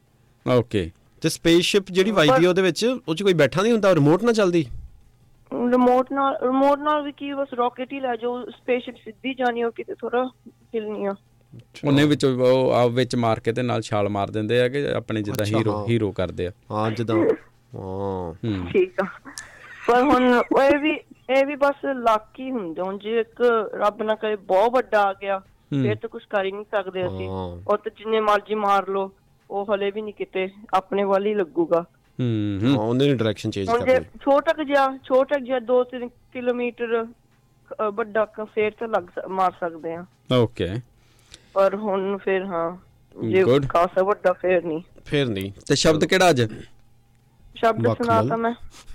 [0.54, 0.90] ਓਕੇ।
[1.22, 4.66] ਤੇ ਸਪੇਸਸ਼ਿਪ ਜਿਹੜੀ ਵੱਜਦੀ ਉਹਦੇ ਵਿੱਚ ਉਹ ਚ ਕੋਈ ਬੈਠਾ ਨਹੀਂ ਹੁੰਦਾ ਰਿਮੋਟ ਨਾ ਚੱਲਦੀ?
[5.52, 9.70] ਰਿਮੋਟ ਨਾਲ ਰਿਮੋਟ ਨਾਲ ਵੀ ਕੀ ਬਸ ਰਾਕਟ ਹੀ ਲੈ ਜਾਓ ਸਪੇਸਸ਼ਿਪ ਸਿੱਧੀ ਜਾਣੀ ਹੋ
[9.70, 10.24] ਕਿਤੇ ਥੋੜਾ
[10.74, 11.14] ਹਿਲਣੀ ਆ।
[11.86, 15.22] ਉਹਨੇ ਵਿੱਚ ਉਹ ਆਪ ਵਿੱਚ ਮਾਰ ਕੇ ਤੇ ਨਾਲ ਛਾਲ ਮਾਰ ਦਿੰਦੇ ਆ ਕਿ ਆਪਣੇ
[15.22, 18.34] ਜਿੱਦਾਂ ਹੀਰੋ। ਹੀਰੋ ਕਰਦੇ ਆ। ਹਾਂ ਜਿੱਦਾਂ ਹਾਂ।
[18.72, 19.06] ਠੀਕ ਆ।
[19.88, 20.90] ਪਰ ਹੁਣ ਉਹ ਵੀ
[21.30, 23.42] ਇਹ ਵੀ ਬਸ ਲੱਕ ਹੀ ਹੁੰਦੇ ਹੁਣ ਜੇ ਇੱਕ
[23.74, 25.38] ਰੱਬ ਨਾ ਕਰੇ ਬਹੁਤ ਵੱਡਾ ਆ ਗਿਆ
[25.70, 29.12] ਫਿਰ ਤਾਂ ਕੁਝ ਕਰ ਹੀ ਨਹੀਂ ਸਕਦੇ ਅਸੀਂ। ਉਹ ਤਾਂ ਜਿੰਨੇ ਮਰਜ਼ੀ ਮਾਰ ਲਓ
[29.50, 31.84] ਉਹ ਹਲੇ ਵੀ ਨਹੀਂ ਕਿਤੇ ਆਪਣੇ ਵੱਲ ਹੀ ਲੱਗੂਗਾ।
[32.20, 36.08] ਹੂੰ ਹਾਂ ਉਹਨੇ ਡਾਇਰੈਕਸ਼ਨ ਚੇਂਜ ਹੁਣ ਜੇ ਕਰਨੀ ਛੋਟਾ ਕੁ ਜਿਹਾ ਛੋਟਾ ਕੁ ਜਿਹਾ 2-3
[36.32, 40.68] ਕਿਲੋਮੀਟਰ ਅ, ਵੱਡਾ ਕ ਫੇਰ ਤਾਂ ਲੱਗ ਸ- ਮਾਰ ਸਕਦੇ ਆ। ਓਕੇ।
[41.54, 42.76] ਪਰ ਹੁਣ ਫਿਰ ਹਾਂ
[43.28, 43.66] ਜੇ Good.
[43.68, 46.42] ਖਾਸਾ ਵੱਡਾ ਫੇਰ ਨਹੀਂ। ਫੇਰ ਨਹੀਂ। ਤੇ ਸ਼ਬਦ ਕਿਹੜਾ ਅੱਜ?
[47.56, 48.54] ਸ਼ਬਦ ਮਖਮਲ। ਸੁਣਾਤਾ ਮੈਂ।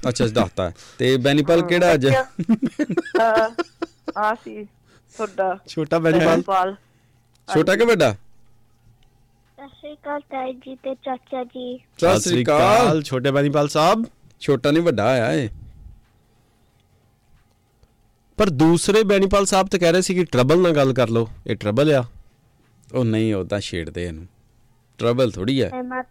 [0.10, 2.08] ਅੱਛਾ ਦੱਸਤਾ। ਤੇ ਬੈਨੀਪਲ ਕਿਹੜਾ ਅੱਜ?
[4.18, 4.64] ਆ ਸੀ
[5.18, 6.76] ਤੁਹਾਡਾ। ਛੋਟਾ ਬੈਨੀਪਾਲ। ਪਾਲ
[7.54, 8.16] ਛੋਟਾ ਕਿ ਵੱਡਾ?
[9.64, 14.06] ਸਤਿ ਸ਼੍ਰੀ ਅਕਾਲ ਤਾਈ ਜੀ ਤੇ ਚਾਚਾ ਜੀ। ਸਤਿ ਸ੍ਰੀ ਅਕਾਲ। ਛੋਟੇ ਬੈਨੀਪਾਲ ਸਾਹਿਬ।
[14.40, 15.50] ਛੋਟਾ ਨਹੀਂ ਵੱਡਾ ਆਇਆ ਏ।
[18.38, 21.56] ਪਰ ਦੂਸਰੇ ਬੈਨੀਪਾਲ ਸਾਹਿਬ ਤਾਂ ਕਹਿ ਰਹੇ ਸੀ ਕਿ ਟਰਬਲ ਨਾਲ ਗੱਲ ਕਰ ਲਓ। ਇਹ
[21.56, 22.04] ਟਰਬਲ ਆ।
[22.94, 24.28] ਉਹ ਨਹੀਂ ਉਹਦਾ ਛੇੜਦੇ ਇਹਨੂੰ।
[24.98, 26.04] ਟਰਬਲ ਥੋੜੀ ਆ। ਮੈਂ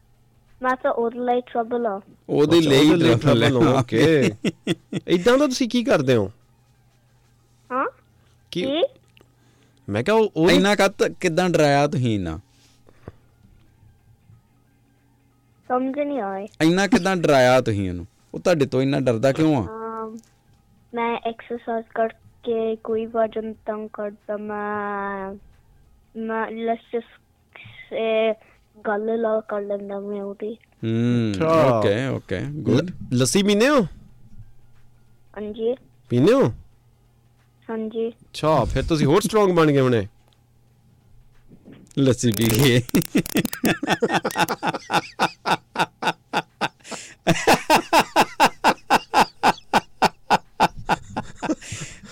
[0.63, 4.33] ਮੈਂ ਤਾਂ ਉਹਦੇ ਲਈ ਟਰਬਲ ਆ। ਉਹਦੇ ਲਈ ਟਰਬਲ ਓਕੇ
[5.09, 6.33] ਇਦਾਂ ਦਾ ਤੁਸੀਂ ਕੀ ਕਰਦੇ ਹੋ?
[7.73, 7.87] ਹਾਂ?
[8.51, 8.83] ਕੀ ਕੀ?
[9.89, 12.41] ਮੈਂ ਕਿਹਾ ਉਹ ਉਹ ਇੰਨਾ ਕੱਤ ਕਿਦਾਂ ਡਰਾਇਆ ਤੁਸੀਂ ਇੰਨਾ?
[15.73, 19.67] ਸਮਝ ਨਹੀਂ ਆਏ। ਇੰਨਾ ਕਿਦਾਂ ਡਰਾਇਆ ਤੁਸੀਂ ਉਹਨੂੰ ਉਹ ਤੁਹਾਡੇ ਤੋਂ ਇੰਨਾ ਡਰਦਾ ਕਿਉਂ ਆ?
[20.95, 25.35] ਮੈਂ ਐਕਸਰਸਾਈਜ਼ ਕਰਕੇ ਕੋਈ ਵਜਨ ਤੰਗ ਕਰਦਾ ਮੈਂ
[26.17, 27.03] ਮੈਂ ਲੈਸ
[27.91, 28.35] ਸੇ
[28.87, 33.87] ਗੱਲ ਲਾ ਕਰ ਲੈਂਦਾ ਮੈਂ ਉਹਦੀ। ਹੂੰ ਅੱਛਾ। ਓਕੇ ਓਕੇ ਗੁੱਡ ਲ- ਲੱਸੀ ਪੀਨੇ ਹੋ?
[35.37, 35.75] ਹਾਂਜੀ।
[36.09, 36.53] ਪੀਨੇ ਹੋ?
[37.71, 40.09] ਹਾਂਜੀ। ਅੱਛਾ ਫਿਰ ਤੁਸੀਂ ਹੋਰ ਸਟਰੋਂਗ ਬਣ ਗਏ ਹੁਣੇ।
[41.99, 42.83] ਲੱਸੀ ਪੀ ਕੇ।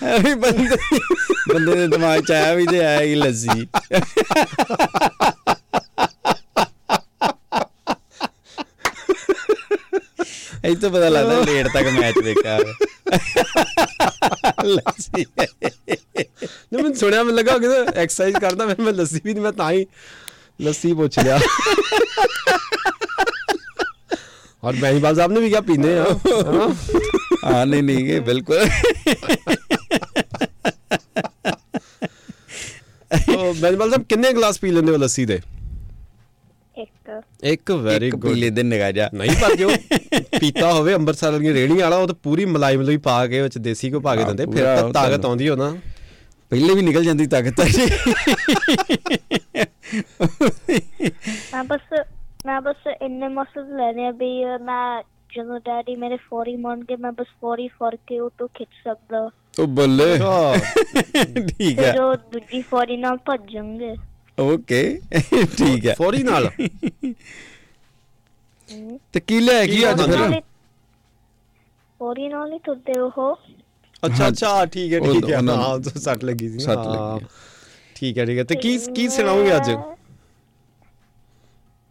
[0.03, 0.77] ਐਵੇਂ ਬੰਦੇ
[1.53, 3.67] ਬੰਦੇ ਦੇ ਦਿਮਾਗ ਚ ਆਇਆ ਵੀ ਤੇ ਆਇਆ ਹੀ ਲੱਸੀ।
[10.65, 12.57] ਇਹ ਤਾਂ ਪਤਾ ਲੱਗਦਾ ਲੇਟ ਤੱਕ ਮੈਚ ਵੇਖਿਆ
[14.63, 15.25] ਲੱਸੀ।
[16.73, 19.85] ਨਾ ਮੈਂ ਸੁਣਿਆ, ਮੈਨੂੰ ਲੱਗਾ ਕਿ ਐਕਸਰਸਾਈਜ਼ ਕਰਦਾ, ਫਿਰ ਮੈਂ ਲੱਸੀ ਵੀ ਮੈਂ ਤਾਂ ਹੀ
[20.61, 21.39] ਲੱਸੀ ਪੁੱਛ ਲਿਆ।
[24.63, 26.69] ਸਾਹਿਬ ਨੇ ਵੀ ਕਿਹਾ ਪੀਨੇ ਆ। ਹਾਂ।
[27.45, 28.57] ਹਾਂ ਨਹੀਂ ਨਹੀਂ ਇਹ ਬਿਲਕੁਲ।
[33.37, 35.39] ਉਹ ਬੈਨੀਪਾਲ ਸਾਹਿਬ ਕਿੰਨੇ ਗਲਾਸ ਪੀ ਲੈਂਦੇ ਹੋ ਲੱਸੀ ਦੇ?
[36.77, 39.69] ਇੱਕ। ਇੱਕ ਵੈਰੀ ਇੱਕ ਗੁੱਡ ਪੀਲੇ ਦੇ ਨਿਗਾਹ ਜਾ ਨਹੀਂ ਪਰ ਜੋ
[40.39, 43.89] ਪੀਤਾ ਹੋਵੇ ਅੰਮ੍ਰਿਤਸਰ ਵਾਲੀ ਰੇਹੜੀ ਵਾਲਾ ਉਹ ਤਾਂ ਪੂਰੀ ਮਲਾਈ ਮਲਾਈ ਪਾ ਕੇ ਵਿੱਚ ਦੇਸੀ
[43.89, 45.75] ਕੋ ਪਾ ਕੇ ਦਿੰਦੇ ਫਿਰ ਤਾਂ ਤਾਕਤ ਆਉਂਦੀ ਹੋ ਨਾ।
[46.49, 47.61] ਪਹਿਲੇ ਵੀ ਨਿਕਲ ਜਾਂਦੀ ਤਾਕਤ।
[51.53, 51.99] ਮੈਂ ਬਸ
[52.45, 54.29] ਮੈਂ ਬਸ ਇੰਨੇ ਮਸਲ ਲੈਣੇ ਆ ਵੀ
[54.61, 55.01] ਮੈਂ
[55.35, 59.67] ਜਦੋਂ ਡੈਡੀ ਮੇਰੇ ਫੋਰੀ ਮੰਨਗੇ ਮੈਂ ਬਸ ਫੋਰੀ ਫੜ ਕੇ ਉਹ ਤੋਂ ਖਿੱਚ ਸਕਦਾ। ਉਹ
[59.69, 60.17] ਬੱਲੇ।
[61.49, 63.95] ਠੀਕ ਹੈ ਉਹ ਦੂਜੀ ਫੋਰੀ ਨਾਲ ਭੱਜਣਗੇ।
[64.37, 64.81] ਓਕੇ
[65.53, 66.49] ਠੀਕ ਹੈ ਫੌਰੀ ਨਾਲ?
[69.13, 70.41] ਤੇ ਕੀ ਲੈ ਗਈ ਅੱਜ। ਫਿਰ?
[71.99, 73.35] ਫੋਰੀ ਨਾਲ ਹੀ ਤੁਰਦੇ ਉਹ।
[74.03, 77.25] ਅੱਛਾ ਅੱਛਾ ਠੀਕ ਹੈ ਠੀਕ ਹੈ ਹਾਂ ਸੱਟ ਲੱਗੀ ਸੀ ਸੱਟ ਹਾਂ। ਲੱਗੀ।
[77.95, 79.69] ਠੀਕ ਹੈ ਠੀਕ ਹੈ ਤੇ ਕੀ ਕੀ ਸੁਣਾਓਗੇ ਅੱਜ?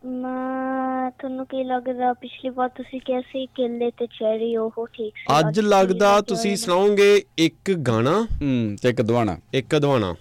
[0.02, 5.36] ਮੈਂ ਤੁਹਾਨੂੰ ਕੀ ਲੱਗਦਾ ਪਿਛਲੀ ਵਾਰ ਤੁਸੀਂ ਕਿਹਾ ਸੀ ਕੇਲੇ ਤੇ ਚੈਰੀ ਉਹ ਠੀਕ ਸੀ।
[5.38, 10.14] ਅੱਜ ਲੱਗਦਾ ਤੁਸੀਂ ਸੁਣਾਓਗੇ ਇੱਕ ਗਾਣਾ। ਹੂੰ ਤੇ ਇੱਕ ਦਵਾਣਾ ਇੱਕ ਅਦਵਾਣਾ।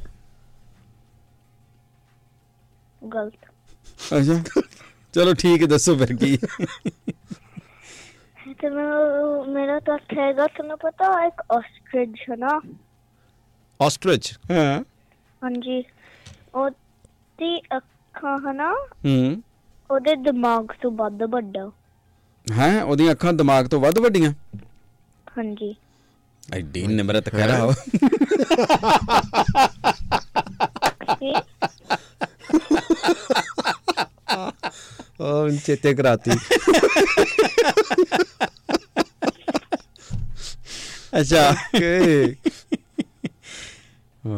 [3.05, 3.45] ਗਲਤ।
[4.11, 4.61] ਅੱਛਾ।
[5.13, 6.37] ਚਲੋ ਠੀਕ ਹੈ ਦੱਸੋ ਫਿਰ ਕੀ।
[8.55, 8.85] ਤੇ ਮੈਂ
[9.49, 12.59] ਮੇਰਾ ਤਾਂ ਹੈਗਾ ਤੁਹਾਨੂੰ ਪਤਾ ਇੱਕ ਆਸਟ੍ਰਿਚ ਹੈ ਨਾ।
[13.79, 14.81] ਆਸਟ੍ਰਿਚ ਹਾਂ।
[15.41, 15.81] ਹਾਂਜੀ।
[16.53, 18.71] ਉਹਦੀ ਅੱਖਾਂ ਹਨਾ
[19.05, 19.41] ਹੂੰ।
[19.91, 21.71] ਉਹਦੇ ਦਿਮਾਗ ਤੋਂ ਵੱਧ ਵੱਡਾ।
[22.47, 22.83] ਹੈ?
[22.83, 24.33] ਉਹਦੀਆਂ ਅੱਖਾਂ ਦਿਮਾਗ ਤੋਂ ਵੱਧ ਵੱਡੀਆਂ?
[25.37, 25.75] ਹਾਂਜੀ।
[26.53, 27.71] ਐਡੀ ਨਿਮਰਤ ਕਹਿ ਰਹਾ
[31.13, 31.33] ਕੀ?
[35.21, 36.31] ਉਹ ਚੇਤੇ ਕਰਾਤੀ।
[41.21, 42.35] ਅੱਛਾ। ਓਕੇ।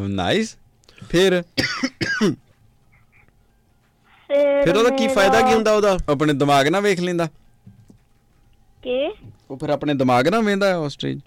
[0.08, 0.56] ਨਾਈਸ।
[1.10, 1.44] ਫਿਰ
[4.64, 5.98] ਫਿਰ ਉਹਦਾ ਕੀ ਫਾਇਦਾ ਕੀ ਹੁੰਦਾ ਉਹਦਾ?
[6.10, 7.28] ਆਪਣੇ ਦਿਮਾਗ ਨਾਲ ਵੇਖ ਲੈਂਦਾ।
[8.84, 8.98] ਕੀ?
[9.52, 11.20] ਉਹ ਫਿਰ ਆਪਣੇ ਦਿਮਾਗ ਨਾਲ ਵੇਂਦਾ ਆਸਟ੍ਰੇਜ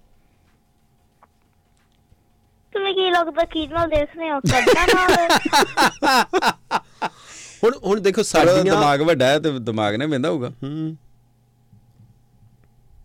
[2.74, 6.52] ਤੁਸੀਂ ਕੀ ਲੱਗਦਾ ਕੀ ਨਾਲ ਦੇਖਦੇ ਹੋ ਕੱਢਣਾ ਨਾ
[7.64, 10.96] ਹੁਣ ਹੁਣ ਦੇਖੋ ਸਾਡਾ ਦਿਮਾਗ ਵੱਡਾ ਹੈ ਤੇ ਦਿਮਾਗ ਨਾਲ ਵੇਂਦਾ ਹੋਊਗਾ। ਹੂੰ।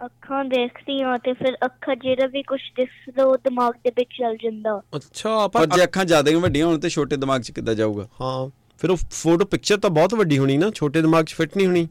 [0.05, 4.37] ਅੱਖਾਂ ਦੇਖਦੀ ਹਾਂ ਤੇ ਫਿਰ ਅੱਖਾਂ ਜਿਹੜਾ ਵੀ ਕੁਝ ਦਿਸਦਾ ਉਹ ਦਿਮਾਗ ਦੇ ਵਿੱਚ ਚਲ
[4.37, 8.07] ਜਾਂਦਾ। ਅੱਛਾ ਪਰ ਜੇ ਅੱਖਾਂ ਜ਼ਿਆਦਾ ਵੱਡੀਆਂ ਹੋਣ ਤੇ ਛੋਟੇ ਦਿਮਾਗ 'ਚ ਕਿੱਦਾਂ ਜਾਊਗਾ?
[8.21, 11.67] ਹਾਂ। ਫਿਰ ਉਹ ਫੋਟੋ ਪਿਕਚਰ ਤਾਂ ਬਹੁਤ ਵੱਡੀ ਹੋਣੀ ਨਾ ਛੋਟੇ ਦਿਮਾਗ 'ਚ ਫਿੱਟ ਨਹੀਂ
[11.67, 11.87] ਹੋਣੀ।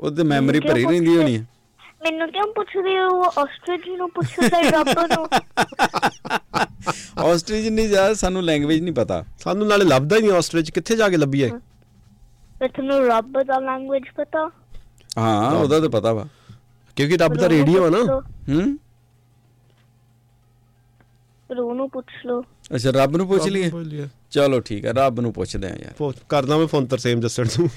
[0.00, 1.46] ਉਹਦੇ ਮੈਮਰੀ ਭਰੀ ਰਹਿੰਦੀ ਹੋਣੀ ਹੈ
[2.02, 3.22] ਮੈਨੂੰ ਕਿਉਂ ਪੁੱਛਦੇ ਹੋ?
[3.38, 5.26] ਆਸਟ੍ਰੇਲੀਆ ਨੂੰ ਪੁੱਛਦਾ ਰੱਬ ਨੂੰ।
[7.24, 10.96] ਆਸਟ੍ਰੇਲੀਆ ਨਹੀਂ ਜਾ ਸਾਨੂੰ ਲੈਂਗੁਏਜ ਨਹੀਂ ਪਤਾ। ਸਾਨੂੰ ਨਾਲੇ ਲੱਭਦਾ ਹੀ ਨਹੀਂ ਆਸਟ੍ਰੇਲੀਆ 'ਚ ਕਿੱਥੇ
[10.96, 11.48] ਜਾ ਕੇ ਲੱਭੀਏ
[12.60, 14.48] ਤੇ ਤੁਹਾਨੂੰ ਰੱਬ ਦਾ ਲੈਂਗੁਏਜ ਪਤਾ?
[15.18, 16.26] ਹਾਂ ਉਹਦਾ ਤਾਂ ਪਤਾ ਵਾ।
[16.96, 17.98] ਕਿਉਂਕਿ ਰੱਬ ਦਾ ਰੇਡੀਓ ਆ ਨਾ।
[18.48, 18.78] ਹੂੰ?
[21.50, 22.42] ਰੋ ਨੂੰ ਪੁੱਛ ਲਓ।
[22.74, 23.70] ਅੱਛਾ ਰੱਬ ਨੂੰ ਪੁੱਛ ਲਈਏ।
[24.31, 27.69] ਚਲੋ ਠੀਕ ਹੈ ਰੱਬ ਨੂੰ ਪੁੱਛਦੇ ਆ ਯਾਰ ਫੋ- ਕਰਦਾ ਮੈਂ ਫੋਨ ਤਰਸੇਮ ਜੱਸੜ ਨੂੰ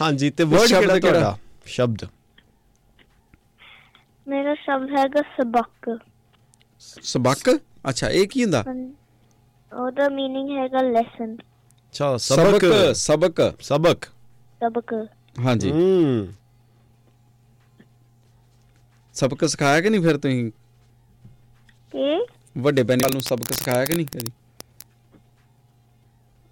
[0.00, 1.20] ਹਾਂਜੀ ਤੇ ਵਰਡ ਸ਼ਬਦ ਕਿਹੜਾ ਕਿਹੜਾ?
[1.20, 2.04] ਤੁਹਾਡਾ ਸ਼ਬਦ
[4.26, 5.90] ਮੇਰਾ ਸ਼ਬਦ ਹੈਗਾ ਸਬਕ
[7.04, 7.48] ਸਬਕ
[7.88, 8.60] ਅੱਛਾ ਇਹ ਕੀ ਹੁੰਦਾ
[9.72, 14.04] ਉਹਦਾ मीनिंग ਹੈਗਾ ਲੈਸਨ ਅੱਛਾ ਸਬਕ ਸਬਕ ਸਬਕ ਸਬਕ
[14.60, 14.94] ਸਬਕ
[15.38, 16.26] ਹਾਂਜੀ ਹੂੰ
[19.17, 20.51] ਸਬਕ ਸਿਖਾਇਆ ਕਿ ਨਹੀਂ ਫਿਰ ਤੁਸੀਂ?
[21.93, 22.25] ਕਿ?
[22.57, 24.31] ਵੱਡੇ ਬੈਨਲ ਨੂੰ ਸਬਕ ਸਿਖਾਇਆ ਕਿ ਨਹੀਂ ਕਦੀ?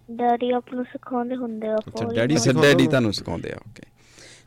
[0.10, 3.84] ਡੈਡੀ ਆਪ ਨੂੰ ਸਿਖਾਉਂਦੇ ਹੁੰਦੇ ਆ ਅੱਛਾ, ਡੈਡੀ ਸਿਖਾਉਂਦਾ ਡੈਡੀ। ਤੁਹਾਨੂੰ ਸਿਖਾਉਂਦੇ ਆ okay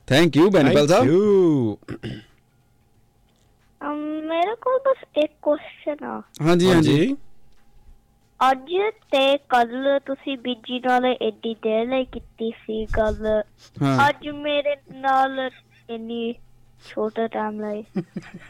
[0.09, 1.77] thank you Bainipal Sahib you.
[3.81, 7.17] ਅਮ, ਮੇਰੇ ਕੋਲ ਬਸ ਇੱਕ ਕੁਐਸਚਨ ਆ। ਹਾਂਜੀ ਹਾਂਜੀ।
[8.41, 8.73] ਅੱਜ
[9.11, 13.43] ਤੇ ਕੱਲ ਤੁਸੀਂ ਬੀਜੀ ਨਾਲ ਏਡੀ ਦੇਰ ਲਈ ਕੀਤੀ ਸੀ ਗੱਲ।
[14.09, 15.49] ਅੱਜ ਮੇਰੇ ਨਾਲ
[15.91, 16.35] ਇੰਨੀ
[16.87, 17.85] ਛੋਟਾ ਟਾਈਮ ਲਈ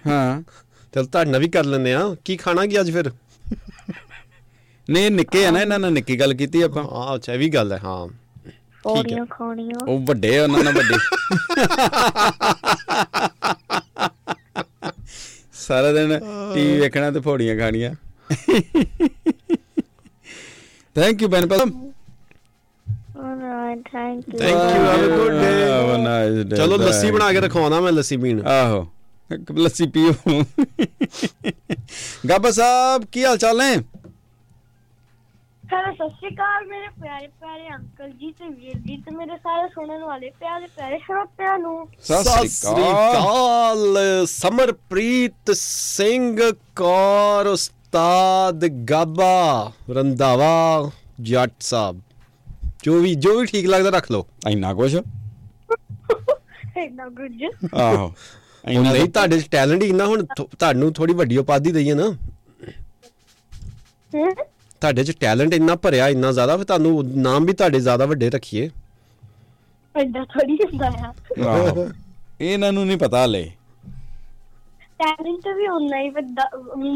[0.07, 0.43] ਹਾਂ
[0.95, 3.11] ਚਲ ਤੁਹਾਡੇ ਵੀ ਕਰ ਲੈਂਦੇ ਆ ਕੀ ਖਾਣਾ ਕੀ ਅੱਜ ਫਿਰ?
[4.91, 7.49] ਨਹੀਂ ਇਹ ਨਿੱਕੇ ਆ ਨਾ ਇਹਨਾਂ ਨਾਲ ਨਿੱਕੀ ਗੱਲ ਕੀਤੀ ਆਪਾਂ। ਹਾਂ ਅੱਛਾ ਇਹ ਵੀ
[7.49, 8.09] ਗੱਲ ਹੈ ਹਾਂ।
[8.83, 10.99] ਪੌੜੀਆਂ ਖਾਣੀਆਂ। ਉਹ ਵੱਡੇ ਉਹਨਾਂ ਨਾਲ ਵੱਡੇ।
[15.53, 16.19] ਸਾਰਾ ਦਿਨ
[16.55, 17.95] ਟੀਵੀ ਵੇਖਣਾ ਤੇ ਫੋੜੀਆਂ ਖਾਣੀਆਂ।
[20.97, 21.93] Thank you Bainipal Sahib
[23.49, 25.57] alright thank you Thank you, have a good day.
[25.65, 28.87] Have a nice day, ਚਲੋ ਲੱਸੀ ਬਣਾ ਕੇ ਰਖਵਾਉਣਾ ਮੈਂ ਲੱਸੀ ਪੀਣ ਆਹੋ
[29.31, 30.13] ਇੱਕ ਲੱਸੀ ਪੀਓ
[32.29, 33.73] ਗੱਬਾ ਸਾਹਿਬ ਕੀ ਹਾਲ ਚਾਲ ਨੇ
[35.65, 39.69] ਹੈਲੋ ਸਤਿ ਸ਼੍ਰੀ ਅਕਾਲ ਮੇਰੇ ਪਿਆਰੇ ਪਿਆਰੇ ਅੰਕਲ ਜੀ ਤੇ ਵੀਰ ਜੀ ਤੇ ਮੇਰੇ ਸਾਰੇ
[39.69, 46.41] ਸੁਣਨ ਵਾਲੇ ਪਿਆਰੇ ਪਿਆਰੇ ਸਰੋਤਿਆਂ ਨੂੰ ਸਤਿ ਸ੍ਰੀ ਅਕਾਲ ਅਕਾਲ ਸਮਰਪ੍ਰੀਤ ਸਿੰਘ
[46.77, 50.91] ਕੌਰ ਉਸਤਾਦ ਗਾਬਾ ਰੰਦਾਵਾ
[51.23, 52.01] ਜੱਟ ਸਾਹਿਬ
[52.85, 54.95] ਜੋ ਵੀ ਜੋ ਵੀ ਠੀਕ ਲੱਗਦਾ ਰੱਖ ਲਓ। ਇੰਨਾ ਕੁਛ?
[56.77, 58.13] ਇੰਨਾ ਗੁੱਜ ਆਹੋ।
[58.69, 62.11] ਇੰਨਾ ਨਹੀਂ ਤੁਹਾਡੇ ਚ ਟੈਲੈਂਟ ਹੀ ਨਾ ਹੁਣ ਤੁਹਾਨੂੰ ਥੋੜੀ ਵੱਡੀ ਉਪਾਧੀ ਦਈਏ ਨਾ?
[64.81, 68.71] ਤੁਹਾਡੇ ਚ ਟੈਲੈਂਟ ਇੰਨਾ ਭਰਿਆ ਇੰਨਾ ਜ਼ਿਆਦਾ ਫਿਰ ਤੁਹਾਨੂੰ ਨਾਮ ਵੀ ਤੁਹਾਡੇ ਜ਼ਿਆਦਾ ਵੱਡੇ ਰੱਖੀਏ।
[69.95, 71.13] ਐਡਾ ਥੋੜੀ ਹੁੰਦਾ ਆ।
[72.41, 73.51] ਇਹਨਾਂ ਨੂੰ ਨਹੀਂ ਪਤਾ ਹਲੇ।
[74.99, 76.49] ਟੈਲੈਂਟ ਵੀ ਉਨਾ ਹੀ ਵੱਡਾ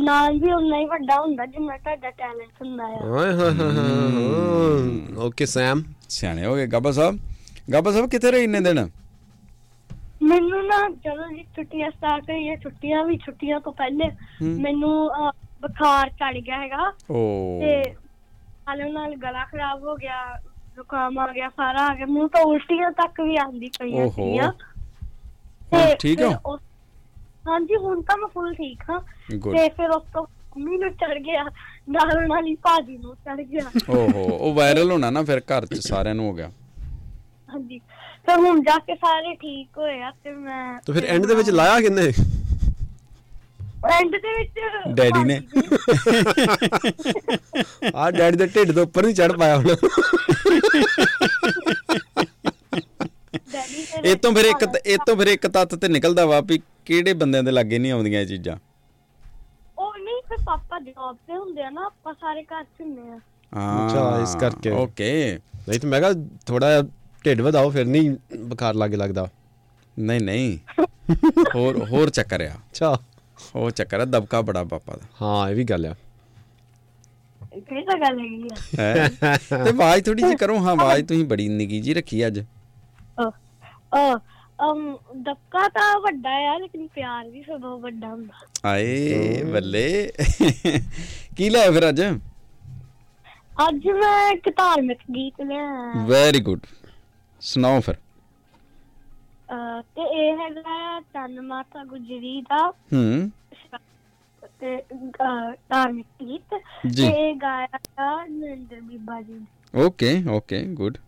[0.05, 5.47] ਨਾਮ ਵੀ ਉਨਾ ਹੀ ਵੱਡਾ ਹੁੰਦਾ ਜਿੰਨਾ ਤੁਹਾਡਾ ਟੈਲੈਂਟ ਹੁੰਦਾ ਆ। ਓਏ ਹੋਏ ਹੋਏ ਓਕੇ
[5.47, 7.19] ਸੈਮ। ਸਿਆਣੇ ਹੋ ਗਏ। ਗੱਬਾ ਸਾਹਿਬ
[7.73, 8.89] ਗੱਬਾ ਸਾਹਿਬ ਕਿੱਥੇ ਰਹੇ ਇੰਨੇ ਦਿਨ?
[10.23, 14.11] ਮੈਨੂੰ ਨਾ ਜਦੋਂ ਜੀ ਛੁੱਟੀਆਂ ਸਟਾਰਟ ਹੋਈਆਂ ਛੁੱਟੀਆਂ ਵੀ ਛੁੱਟੀਆਂ ਤੋਂ ਪਹਿਲੇ
[14.63, 15.09] ਮੈਨੂੰ
[15.63, 17.73] ਬੁਖਾਰ ਚੜ ਗਿਆ ਹੈਗਾ ਓ। ਤੇ
[18.69, 20.19] ਹਾਲੇ ਨਾਲ ਗਲਾ ਖਰਾਬ ਹੋ ਗਿਆ
[20.75, 24.53] ਜ਼ੁਕਾਮ ਆ ਗਿਆ ਸਾਰਾ ਆ ਗਿਆ। ਮੈਨੂੰ ਤਾਂ ਉਲਟੀਆਂ ਤੱਕ ਵੀ ਆਂਦੀ ਪਈਆਂ। ਸੀਗੀਆਂ।
[26.01, 26.59] ਠੀਕ ਹੋ?
[27.45, 28.99] ਹਾਂਜੀ ਹੁਣ ਤਾਂ ਮੈਂ ਫੁੱਲ ਠੀਕ ਹਾਂ।
[29.35, 29.57] Good.
[29.57, 30.23] ਤੇ ਫਿਰ ਉਸ ਤੋਂ
[30.59, 31.43] ਮੰਮੀ ਨੂੰ ਚੜ ਗਿਆ
[31.91, 35.79] ਨਾਲ ਨਾਲ ਹੀ ਭਾਜੀ ਨੂੰ ਚੜ ਗਿਆ। ਓਹੋ ਉਹ ਵਾਇਰਲ ਹੋਣਾ ਨਾ ਫਿਰ ਘਰ ਚ
[35.89, 36.51] ਸਾਰਿਆਂ ਨੂੰ ਹੋ ਗਿਆ।
[37.49, 37.79] ਹਾਂਜੀ
[38.27, 41.51] ਫਿਰ ਹੁਣ ਜਾ ਕੇ ਸਾਰੇ ਠੀਕ ਹੋਏ ਆ ਤੇ ਮੈਂ ਤਾਂ ਫਿਰ ਐਂਡ ਦੇ ਵਿੱਚ
[41.51, 42.13] ਲਾਇਆ ਕਿੰਨੇ?
[43.93, 44.59] ਐਂਡ ਦੇ ਵਿੱਚ
[44.97, 45.41] ਡੈਡੀ ਨੇ।
[47.95, 49.75] ਆ ਡੈਡੀ ਦੇ ਢਿੱਡ ਦੇ ਉੱਪਰ ਨਹੀਂ ਚੜ ਪਾਇਆ ਹੁਣ।
[54.05, 57.43] ਇਹ ਤੋਂ ਫਿਰ ਇੱਕ ਇਹ ਤੋਂ ਫਿਰ ਇੱਕ ਤੱਤ ਤੇ ਨਿਕਲਦਾ ਵਾ ਵੀ ਕਿਹੜੇ ਬੰਦਿਆਂ
[57.43, 58.57] ਦੇ ਲਾਗੇ ਨਹੀਂ ਆਉਂਦੀਆਂ ਇਹ ਚੀਜ਼ਾਂ।
[59.79, 63.21] ਉਹ ਨਹੀਂ ਫਿਰ ਪਾਪਾ ਜੌਬ ਤੇ ਹੁੰਦੇ ਆ ਨਾ ਆਪਾਂ ਸਾਰੇ ਘਰ ਚ ਹੁੰਦੇ ਆ।
[63.57, 65.39] ਹਾਂ ਅੱਛਾ, ਇਸ ਕਰਕੇ। ਓਕੇ।
[65.69, 66.13] ਨਹੀਂ ਤਾਂ ਮੈਂ ਕਿਹਾ
[66.47, 66.83] ਥੋੜਾ
[67.25, 69.29] ਢਿੱਡ ਵਧਾਓ ਫਿਰ ਨਹੀਂ ਬੁਖਾਰ ਲੱਗੇ ਲੱਗਦਾ।
[69.99, 70.59] ਨਹੀਂ ਨਹੀਂ।
[71.55, 72.99] ਹੋਰ ਹੋਰ ਚੱਕਰ ਆ। ਅੱਛਾ।
[73.57, 75.95] ਉਹ ਚੱਕਰ ਆ ਦਬਕਾ ਬੜਾ ਪਾਪਾ ਦਾ। ਹਾਂ ਇਹ ਵੀ ਗੱਲ ਆ।
[77.69, 79.09] ਤਾਂ ਗੱਲ ਹੈਗੀ ਆ। ਹੈ?
[79.65, 82.41] ਤੇ ਆਵਾਜ਼ ਥੋੜੀ ਜਿਹੀ ਕਰੋ ਹਾਂ ਆਵਾਜ਼ ਤੁਸੀਂ ਬੜੀ ਨਿੱਗੀ ਜੀ ਰੱਖੀ ਅੱਜ।
[83.93, 84.17] ਅਹ,
[84.59, 90.13] ਅਮ ਦਬਕਾ ਤਾਂ ਵੱਡਾ ਆ ਲੇਕਿਨ ਪਿਆਰ ਵੀ ਸਭ ਵੱਡਾ ਹੁੰਦਾ। ਆਏ ਬੱਲੇ।
[91.37, 92.03] ਕੀ ਲਿਆ ਫਿਰ ਅੱਜ?
[93.69, 96.61] ਅੱਜ ਮੈਂ ਇੱਕ ਧਾਰਮਿਕ ਗੀਤ ਲਿਆ ਵੈਰੀ ਗੁੱਡ
[97.41, 97.97] ਸੁਣਾਓ ਫਿਰ।
[99.97, 103.31] ਤੇ ਇਹ ਹੈਗਾ ਤਨ ਮਾਤਾ ਗੁਜਰੀ ਦਾ। ਹੂੰ।
[104.61, 104.77] ਤੇ
[105.69, 106.55] ਧਾਰਮਿਕ ਗੀਤ।
[106.97, 109.41] ਤੇ ਇਹ ਗਾਇਆ ਨਰਿੰਦਰ ਬੀਬਾ ਜੀ
[109.75, 110.99] ਓਕੇ ਓਕੇ ਗੁੱਡ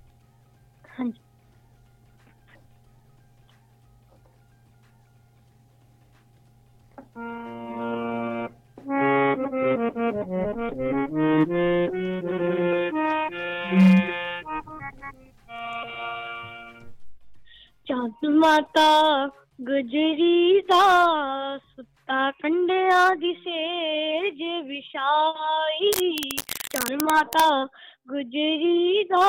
[17.86, 19.26] ਚੰਦ ਮਾਤਾ
[19.60, 26.28] ਗੁਜਰੀ ਦਾ ਸੁੱਤਾ ਕੰਡਿਆਂ ਦੀ ਸੇਜ ਵਿਛਾਈ।
[26.72, 27.64] ਚੰਦ ਮਾਤਾ
[28.08, 29.28] ਗੁਜਰੀ ਦਾ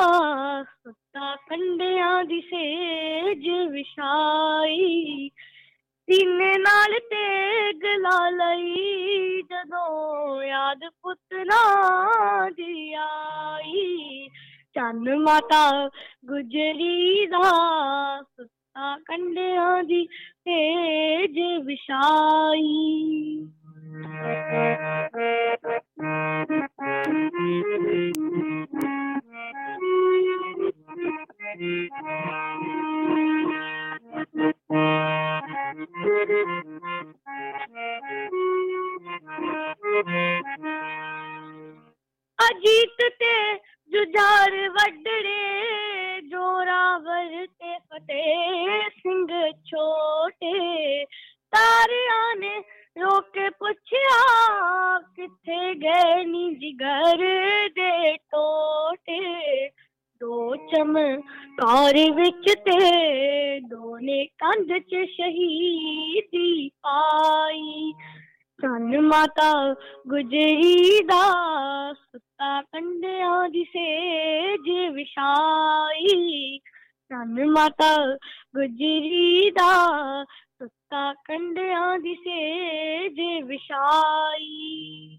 [0.62, 5.30] ਸੁੱਤਾ ਕੰਡਿਆਂ ਦੀ ਸੇਜ ਵਿਛਾਈ।
[6.08, 14.28] ਸੀਨੇ ਨਾਲ ਤੇਗ ਲਾ ਲਈ, ਜਦੋਂ ਯਾਦ ਪੁੱਤਰਾ ਦੀ ਆਈ।
[14.74, 15.90] ਚੰਨ ਮਾਤਾ
[16.24, 17.50] ਗੁਜਰੀ ਦਾ
[18.22, 20.04] ਸੁੱਤਾ ਕੰਡਿਆਂ ਦੀ
[20.46, 23.46] ਤੇਜ ਵਿਛਾਈ।
[42.38, 43.54] ਅਜੀਤ ਤੇ
[43.90, 51.04] ਜੁਝਾਰ ਵੱਡੜੇ ਜੋਰਾਵਰ ਤੇ ਫਤਿਹ ਸਿੰਘ ਛੋਟੇ।
[51.50, 52.62] ਤਾਰਿਆਂ ਨੇ
[53.02, 54.18] ਰੋਕ ਕੇ ਪੁੱਛਿਆ,
[54.98, 57.16] ਕਿੱਥੇ ਗਏ ਨੀ ਜਿਗਰ
[57.68, 59.68] ਦੇ ਟੋਟੇ?
[60.20, 67.92] ਦੋ ਚਮਕਾਰ ਵਿੱਚ ਤੇ ਦੋ ਨੇ ਕੰਧ ਚ ਸ਼ਹੀਦੀ ਪਾਈ
[68.62, 69.74] ਚੰਨ ਮਾਤਾ
[70.08, 71.22] ਗੁਜਰੀ ਦਾ
[71.92, 76.58] ਸੁੱਤਾ ਕੰਡਿਆਂ ਦੀ ਸੇਜ ਵਿਛਾਈ।
[77.10, 78.16] ਚੰਨ ਮਾਤਾ
[78.56, 85.18] ਗੁਜਰੀ ਦਾ ਸੁੱਤਾ ਕੰਡਿਆਂ ਦੀ ਸੇਜ ਵਿਛਾਈ।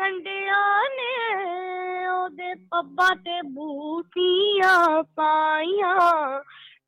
[0.00, 6.40] ਕੰਡਿਆਂ ਨੇ ਉਹਦੇ ਪੱਬਾਂ ਤੇ ਬੂਟੀਆਂ ਪਾਈਆਂ।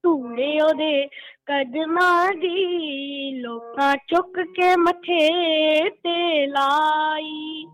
[0.03, 1.09] ਧੂੜੇ ਉਹਦੇ
[1.47, 7.67] ਕਦਮਾਂ ਦੀ ਲੋਕਾਂ ਚੁੱਕ ਕੇ ਮੱਥੇ ਤੇ ਲਾਈ।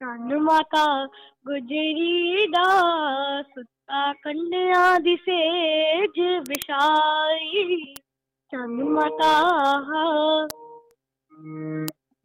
[0.00, 1.08] ਚੰਨ ਮਾਤਾ
[1.46, 7.94] ਗੁਜਰੀ ਦਾ ਸੁੱਤਾ ਕੰਡਿਆਂ ਦੀ ਸੇਜ ਵਿਛਾਈ।
[8.52, 9.50] ਚੰਨ ਮਾਤਾ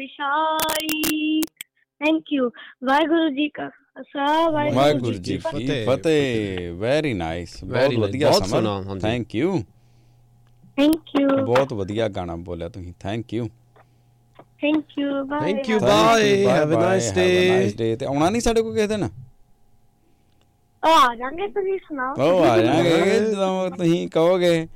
[0.00, 1.40] ਵਿਛਾਈ
[2.00, 2.48] ਥੈਂਕ ਯੂ
[2.84, 8.98] ਵਾਹਿਗੁਰੂ ਜੀ ਕਾ ਖਾਲਸਾ ਵਾਹਿਗੁਰੂ ਜੀ ਫਤਿਹ। ਫਤਿਹ ਵੈਰੀ ਨਾਈਸ ਬਹੁਤ ਵਧੀਆ Samar.
[9.00, 9.58] Thank you
[10.78, 13.48] thank you ਬਹੁਤ ਵਧੀਆ ਗਾਣਾ ਬੋਲਿਆ ਤੁਸੀਂ thank you
[14.60, 15.76] thank you bye Thank you.
[15.80, 16.30] Bye.
[16.46, 17.28] Have a nice day.
[17.50, 19.04] Nice day ਤੇ ਆਉਣਾ ਨਹੀਂ ਸਾਡੇ ਕੋਲ ਕਿਸੇ ਦਿਨ
[20.82, 24.66] ਆ ਜਾਾਂਗੇ ਤੁਸੀਂ ਸੁਣਾਓ ਉਹ ਆ ਜਾਾਂਗੇ ਜਦੋਂ ਤੁਸੀਂ ਕਹੋਗੇ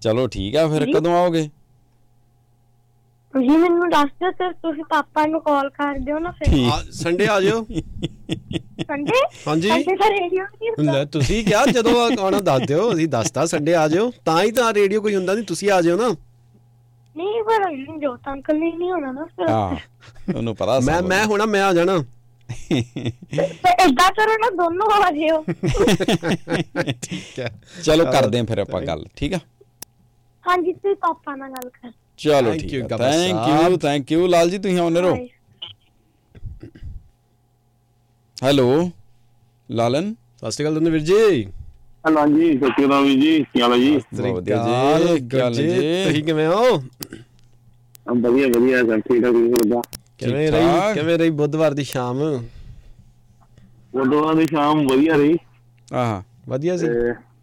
[0.00, 1.48] ਚਲੋ ਠੀਕ ਆ ਫਿਰ। ਕਦੋਂ ਆਓਗੇ
[3.34, 7.40] ਤੁਸੀਂ ਮੈਨੂੰ ਦੱਸ ਦਿਓ ਤੇ ਤੁਸੀਂ ਪਾਪਾ ਨੂੰ ਕਾਲ ਕਰ ਦਿਓ ਨਾ ਫਿਰ। ਸੰਡੇ ਆ
[7.40, 9.20] ਜਾਓ। ਸੰਡੇ?
[9.46, 13.44] ਹਾਂਜੀ। ਸੰਡੇ ਦਾ ਰੇਡੀਓ ਨਹੀਂ ਹੁੰਦਾ। ਲੈ ਤੁਸੀਂ ਕਿਹਾ ਜਦੋਂ ਆਉਣਾ ਦੱਸ ਦਿਓ ਅਸੀਂ ਦੱਸਤਾ
[13.46, 16.08] ਸੰਡੇ ਆ ਜਾਓ। ਤਾਂ ਹੀ ਤਾਂ ਰੇਡੀਓ ਕੋਈ ਹੁੰਦਾ ਨਹੀਂ ਤੁਸੀਂ ਆ ਜਾਓ ਨਾ।
[17.16, 17.70] ਨਹੀਂ ਪਰ
[18.00, 19.76] ਜੋਤ ਅੰਕਲ ਨੇ ਨਹੀਂ ਹੋਣਾ ਨਾ ਫਿਰ। ਹਾਂ
[20.36, 21.98] ਉਹਨੂੰ ਪਤਾ ਮੈਂ ਸਭ। ਮੈਂ ਹੋਣਾ ਮੈਂ ਆ ਜਾਣਾ।
[22.48, 25.42] ਤੇ ਏਦਾਂ ਕਰੋ ਨਾ ਦੋਨੋਂ ਆ ਜਿਓ।
[27.02, 27.48] ਠੀਕ ਹੈ।
[27.84, 29.38] ਚਲੋ ਕਰਦੇ ਆਂ ਫਿਰ ਆਪਾਂ ਗੱਲ ਠੀਕ ਆ?
[30.44, 31.90] ਹਾਂਜੀ ਤੁਸੀਂ ਪਾਪਾ ਨਾਲ ਗੱਲ ਕਰ।
[32.20, 33.76] ਚਲੋ ਠੀਕ ਗਾਬਾ thank you.
[33.78, 35.18] Thank you Lal ji ਤੁਸੀਂ ਆਉਨੇ ਰਹੋ.
[38.36, 38.66] ਹੈਲੋ
[39.68, 40.14] ਲਾਲਨ?
[40.36, 41.46] ਸਤਿ ਸ਼੍ਰੀ ਅਕਾਲ ਦੰਦ ਵੀਰ ਜੀ।
[42.04, 43.98] ਹੈਲੋ ਜੀ ਸਤਿ ਸ਼੍ਰੀ ਅਕਾਲ ਜੀ। ਕੀ ਹਾਲ ਹੈ ਜੀ?
[44.24, 44.76] ਵਧੀਆ ਜੀ,
[45.22, 45.82] ਕੀ ਹਾਲ ਹੈ ਜੀ?
[46.02, 46.82] ਤੁਸੀਂ ਕਿਵੇਂ ਹੋ?
[48.16, 49.82] ਵਧੀਆ ਵਧੀਆ ਸਭ ਠੀਕ ਠਾਕ ਤੁਸੀਂ ਦੱਸੋ?
[50.18, 52.22] ਕਿਵੇਂ। ਰਹੀ ਕਿਵੇਂ ਰਹੀ ਬੁੱਧਵਾਰ ਦੀ ਸ਼ਾਮ?
[53.94, 55.36] ਉਦੋਂ ਦੀ ਸ਼ਾਮ ਵਧੀਆ ਰਹੀ।
[55.94, 56.90] ਆਹ। ਵਧੀਆ ਸੀ।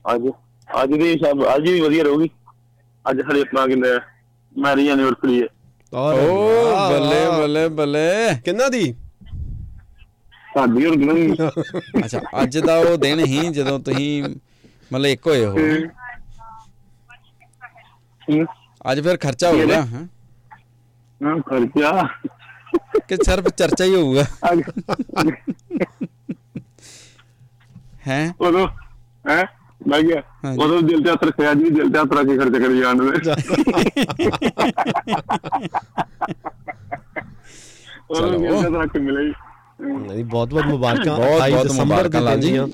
[0.06, 0.28] ਅੱਜ
[0.68, 2.30] ਅੱਜ ਦੀ ਸ਼ਾਮ ਅੱਜ ਵੀ ਵਧੀਆ ਰਹੂਗੀ।
[3.06, 3.90] ਅੱਜ ਹਲੇ ਆਪਣਾ ਕਿੰਨੇ
[4.58, 5.48] ਮੈਰਿਜ ਐਨੀਵਰਸਰੀ ਹੈ
[5.94, 6.12] ਓ
[6.90, 8.96] ਬੱਲੇ। ਬੱਲੇ ਬੱਲੇ। ਕਿੰਨਾ ਦੀ?
[10.54, 11.34] ਸਾਡੀ ਹੋਰ ਕਿੰਨੀ
[12.06, 14.24] ਅੱਛਾ ਅੱਜ ਦਾ ਉਹ ਦਿਨ ਹੀ ਜਦੋਂ ਤੁਸੀਂ
[14.94, 15.56] ਮਤਲਬ ਇੱਕ ਹੋਏ ਹੋ।
[18.92, 20.08] ਅੱਜ ਫਿਰ ਖਰਚਾ ਹੋਊਗਾ ਹਾਂ?
[21.22, 22.08] ਹਾਂ ਖਰਚਾ।
[23.08, 24.24] ਕਿ ਸਿਰਫ ਚਰਚਾ ਹੀ ਹੋਊਗਾ।
[28.08, 28.34] ਹੈ?
[28.42, 28.68] ਉਦੋਂ
[29.30, 29.44] ਹੈ?
[29.82, 30.22] ਮੈਂ ਗਿਆ।
[30.64, 33.06] ਉਦੋਂ ਦਿਲ ਤੇ ਹੱਥ ਰੱਖਿਆ ਜੀ ਦਿਲ ਤੇ ਹੱਥ ਰੱਖ ਕੇ ਖਰਚ ਕਰੀ ਜਾਣ ਦੇ
[38.10, 39.34] ਉਦੋਂ ਦਿਲ ਤੇ ਰੱਖ ਕੇ ਮਿਲੇ
[39.82, 42.68] ਨਹੀਂ ਬਹੁਤ ਬਹੁਤ ਮੁਬਾਰਕਾਂ। ਬਹੁਤ 28 ਬਹੁਤ ਦਸੰਬਰ ਮੁਬਾਰਕਾਂ ਦੇ ਲਾਲ ਜੀ। ਦੀਆਂ।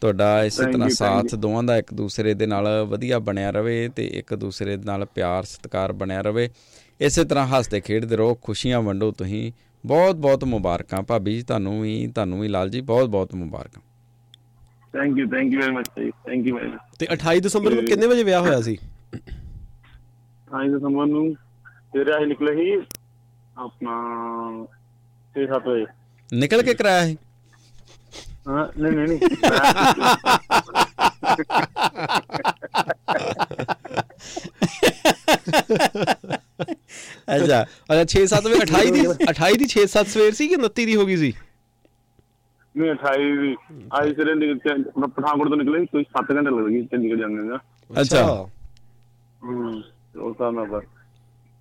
[0.00, 4.34] ਤੁਹਾਡਾ ਇਸੇ ਤਰ੍ਹਾਂ ਸਾਥ ਦੋਵਾਂ ਦਾ ਇੱਕ ਦੂਸਰੇ ਦੇ ਨਾਲ ਵਧੀਆ ਬਣਿਆ ਰਵੇ ਤੇ ਇੱਕ
[4.34, 6.50] ਦੂਸਰੇ ਦੇ ਨਾਲ ਪਿਆਰ ਸਤਿਕਾਰ ਬਣਿਆ ਰਵੇ।
[7.00, 9.52] ਇਸੇ ਤਰ੍ਹਾਂ ਹੱਸਦੇ ਖੇਡਦੇ ਰਹੋ ਖੁਸ਼ੀਆਂ ਵੰਡੋ ਤੁਸੀਂ।
[9.86, 13.82] ਬਹੁਤ ਬਹੁਤ ਮੁਬਾਰਕਾਂ। ਭਾਬੀ ਜੀ ਤੁਹਾਨੂੰ ਵੀ ਤੁਹਾਨੂੰ ਵੀ ਲਾਲ ਜੀ ਬਹੁਤ ਬਹੁਤ ਮੁਬਾਰਕਾਂ।
[14.94, 15.88] Thank you thank you very much
[16.26, 18.76] thank you very much ਤੇ 28 ਦਸੰਬਰ ਨੂੰ ਕਿੰਨੇ ਵਜੇ ਵਿਆਹ ਹੋਇਆ ਸੀ?
[20.48, 21.24] 28 ਦਸੰਬਰ ਨੂੰ
[21.92, 22.70] ਤੇਰੇ ਆਹੀ ਨਿਕਲੇ ਸੀ
[23.58, 23.96] ਆਪਣਾ
[25.36, 25.86] 6-7 ਵਜੇ।
[26.30, 27.16] ਨਿਕਲ ਕੇ ਕਰਾਇਆ ਸੀ?
[28.48, 29.18] ਹਾਂ ਨਹੀਂ ਨਹੀਂ
[36.32, 41.06] ਅੱਛਾ ਅੱਛਾ 6-7 ਵਜੇ 28 ਦੀ 28 ਦੀ 6-7 ਸਵੇਰ ਸੀ ਕਿ 29 ਦੀ ਹੋ
[41.06, 41.32] ਗਈ ਸੀ?
[42.74, 43.54] ਨਹੀਂ 28 ਦੀ
[43.92, 47.48] ਆਈ ਸਿਰੇ ਨਿਕਲ ਕੇ ਆਪਣਾ ਪਠਾਨਕੋਟ ਤੋਂ ਨਿਕਲੇ ਕੋਈ 7 ਘੰਟੇ ਲੱਗ ਗਏ ਚੰਡੀਗੜ੍ਹ ਜਾਂਦੇ
[47.48, 47.58] ਦਾ
[47.90, 48.22] ਅੱਛਾ।
[49.42, 49.82] ਹੂੰ
[50.18, 50.84] ਉਹ ਤਾਂ ਨਾ ਬਸ।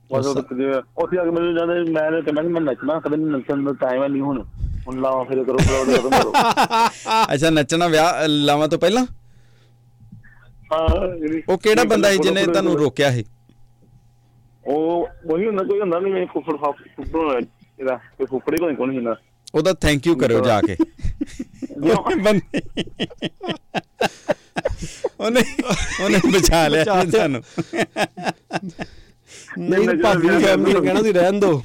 [0.09, 3.27] ਬਸ ਉਹ ਤੇ ਉੱਥੇ ਆ ਕੇ ਮੈਨੂੰ ਜਾਂਦੇ ਮੈਂ ਨੇ ਕਹਿੰਦਾ ਮੈਂ ਨੱਚਣਾ ਕਦੇ ਨਹੀਂ
[3.27, 4.43] ਨੱਚਣ ਦਾ ਟਾਈਮ ਨਹੀਂ ਹੁਣ।
[4.87, 6.31] ਹੁਣ ਲਾਵਾ ਫਿਰ ਕਰੋ ਫਿਰ ਕਰੋ ਕਰੋ।
[7.33, 9.05] ਅੱਛਾ ਨੱਚਣਾ ਵਿਆਹ ਲਾਵਾਂ ਤੋਂ ਪਹਿਲਾਂ?
[10.73, 10.87] ਹਾਂ
[11.49, 13.23] ਉਹ ਕਿਹੜਾ ਬੰਦਾ ਸੀ ਜਿਹਨੇ ਤੁਹਾਨੂੰ ਰੋਕਿਆ ਸੀ?
[14.65, 17.41] ਉਹ ਉਹੀ ਹੁੰਦਾ ਕੋਈ ਹੁੰਦਾ ਨਹੀਂ ਮੈਂ ਫੁੱਫੜ ਫੁੱਫੜ
[17.79, 19.15] ਇਹਦਾ ਕੋਈ ਫੁੱਫੜੀ ਕੋਈ ਕੋਣ ਹੁੰਦਾ।
[19.55, 20.77] ਉਹਦਾ ਥੈਂਕ ਯੂ ਕਰਿਓ ਜਾ ਕੇ।
[21.83, 22.61] ਉਹਨੇ ਬੰਦੇ
[25.19, 25.43] ਉਹਨੇ
[26.03, 27.43] ਉਹਨੇ ਬਚਾ ਲਿਆ। ਤੁਹਾਨੂੰ
[29.59, 31.63] ਨਹੀਂ ਭਾਬੀ ਦੀ ਫੈਮਿਲੀ ਨੂੰ ਕਹਿਣਾ ਸੀ ਰਹਿਣ ਦੋ।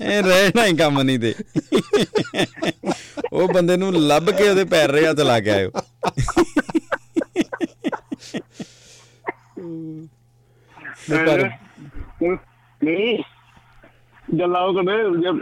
[0.00, 1.34] ਇਹ ਰਹਿਣਾ ਹੀ ਕੰਮ ਨਹੀਂ ਦੇ।
[3.32, 5.70] ਉਹ ਬੰਦੇ ਨੂੰ ਲੱਭ ਕੇ ਉਹਦੇ ਪੈਰ ਰਿਆ ਤੇ ਲਾ ਕੇ ਆਇਓ।
[11.10, 11.50] ਪਰ-
[12.84, 13.35] ਨਹੀਂ।
[14.40, 15.38] ਗੱਲਾਂ ਉਹ ਕਰਦੇ ਜਦ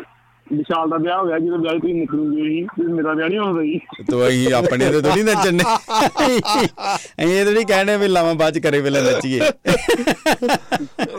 [0.52, 3.62] ਵਿਸ਼ਾਲ ਦਾ ਵਿਆਹ ਹੋ ਗਿਆ ਜਦੋਂ ਵਿਆਹ ਤੁਸੀਂ ਨਿਕਲੂਗੀ ਸੀ ਤੇ ਮੇਰਾ ਵਿਆਹ ਨਹੀਂ ਹੋਣਾ
[3.62, 3.78] ਸੀ
[4.10, 5.64] ਤੋ ਅਸੀਂ ਆਪਣੇ ਤੇ ਥੋੜੀ ਨੱਚਣੇ।
[7.18, 9.40] ਇਹ ਥੋੜੀ ਕਹਿਣੇ ਵੀ ਲਾਵਾਂ ਬਾਅਦ ਚ ਕਰੇ ਵੇਲੇ ਨੱਚੀਏ।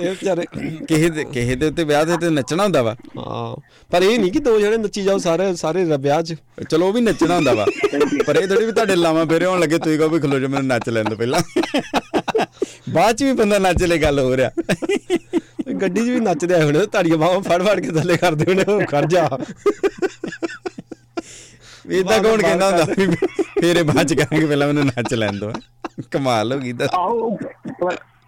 [0.01, 0.45] ਇਹ ਵਿਚਾਰੇ
[0.88, 3.55] ਕਿਸੇ ਦੇ ਕਿਸੇ ਦੇ ਉੱਤੇ ਵਿਆਹ ਦੇ ਤੇ ਨੱਚਣਾ ਹੁੰਦਾ ਵਾ। ਹਾਂ
[3.91, 6.36] ਪਰ ਇਹ ਨਹੀਂ ਕਿ ਦੋ ਜਣੇ ਨੱਚੀ ਜਾਓ ਸਾਰੇ ਸਾਰੇ ਵਿਆਹ 'ਚ।
[6.70, 7.66] ਚਲੋ ਉਹ ਵੀ ਨੱਚਣਾ ਹੁੰਦਾ ਵਾ।
[8.28, 10.68] ਪਰ ਇਹ ਥੋੜੀ ਵੀ ਤੁਹਾਡੇ ਲਾਵਾਂ ਫੇਰੇ ਹੋਣ ਲੱਗੇ ਤੁਸੀਂ ਕਹੋ ਵੀ ਖਲੋ ਜਾ ਮੈਨੂੰ
[10.68, 11.39] ਨੱਚ ਲੈਣ ਦੋ ਪਹਿਲਾਂ।
[12.89, 14.51] ਬਾਅਦ ਚ ਵੀ ਬੰਦਾ ਨੱਚ ਲੈ ਗੱਲ ਹੋ ਰਿਹਾ।
[15.82, 18.82] ਗੱਡੀ 'ਚ ਵੀ ਨੱਚਦੇ ਆਏ ਹੋਣੇ ਤਾੜੀਆਂ ਬਾਹਾਂ ਫੜ ਫੜ ਕੇ ਥੱਲੇ ਕਰਦੇ ਹੋਣੇ ਉਹ
[18.82, 19.28] ਖੜ ਜਾ।
[21.88, 22.86] ਵੀ ਇਦਾਂ ਕੌਣ ਕਹਿੰਦਾ ਹੁੰਦਾ?
[22.98, 23.06] ਵੀ
[23.62, 25.52] ਫੇਰੇ ਬਾਅਦ ਚ ਕਰਾਂਗੇ ਪਹਿਲਾਂ ਮੈਨੂੰ ਨੱਚ ਲੈਣ ਦੋ।
[26.12, 26.88] ਕਮਾਲ ਹੋ ਗਈ ਤਾਂ।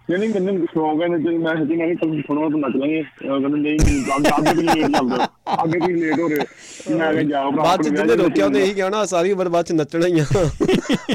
[0.08, 3.40] ਇਹ ਨਹੀਂ ਕਹਿੰਦੇ ਸ਼ੌਂਕ ਹੈ ਨੱਚਣ ਮੈਂ ਮੈਂ ਵੀ ਤੁਹਾਨੂੰ ਸੁਣਵਾ ਤੋਂ ਨੱਚ ਲਾਂਗੇ। ਉਹ
[3.40, 3.78] ਕਹਿੰਦੇ ਨਹੀਂ
[4.36, 5.26] ਅੱਗੇ ਵੀ ਲੇਟ ਚੱਲਦਾ
[5.62, 9.04] ਅੱਗੇ ਵੀ ਲੇਟ ਹੋ ਰਹੇ। ਮੈਂ ਕਿਹਾ ਜਾਓ ਬਾਅਦ 'ਚ ਜਿੰਨੇ ਰੋਕਿਆ ਉਹਨੇ ਇਹੀ ਕਹਿਣਾ
[9.06, 10.24] ਸਾਰੀ ਉਮਰ ਬਾਅਦ 'ਚ ਨੱਚਣਾ ਹੀ ਆ।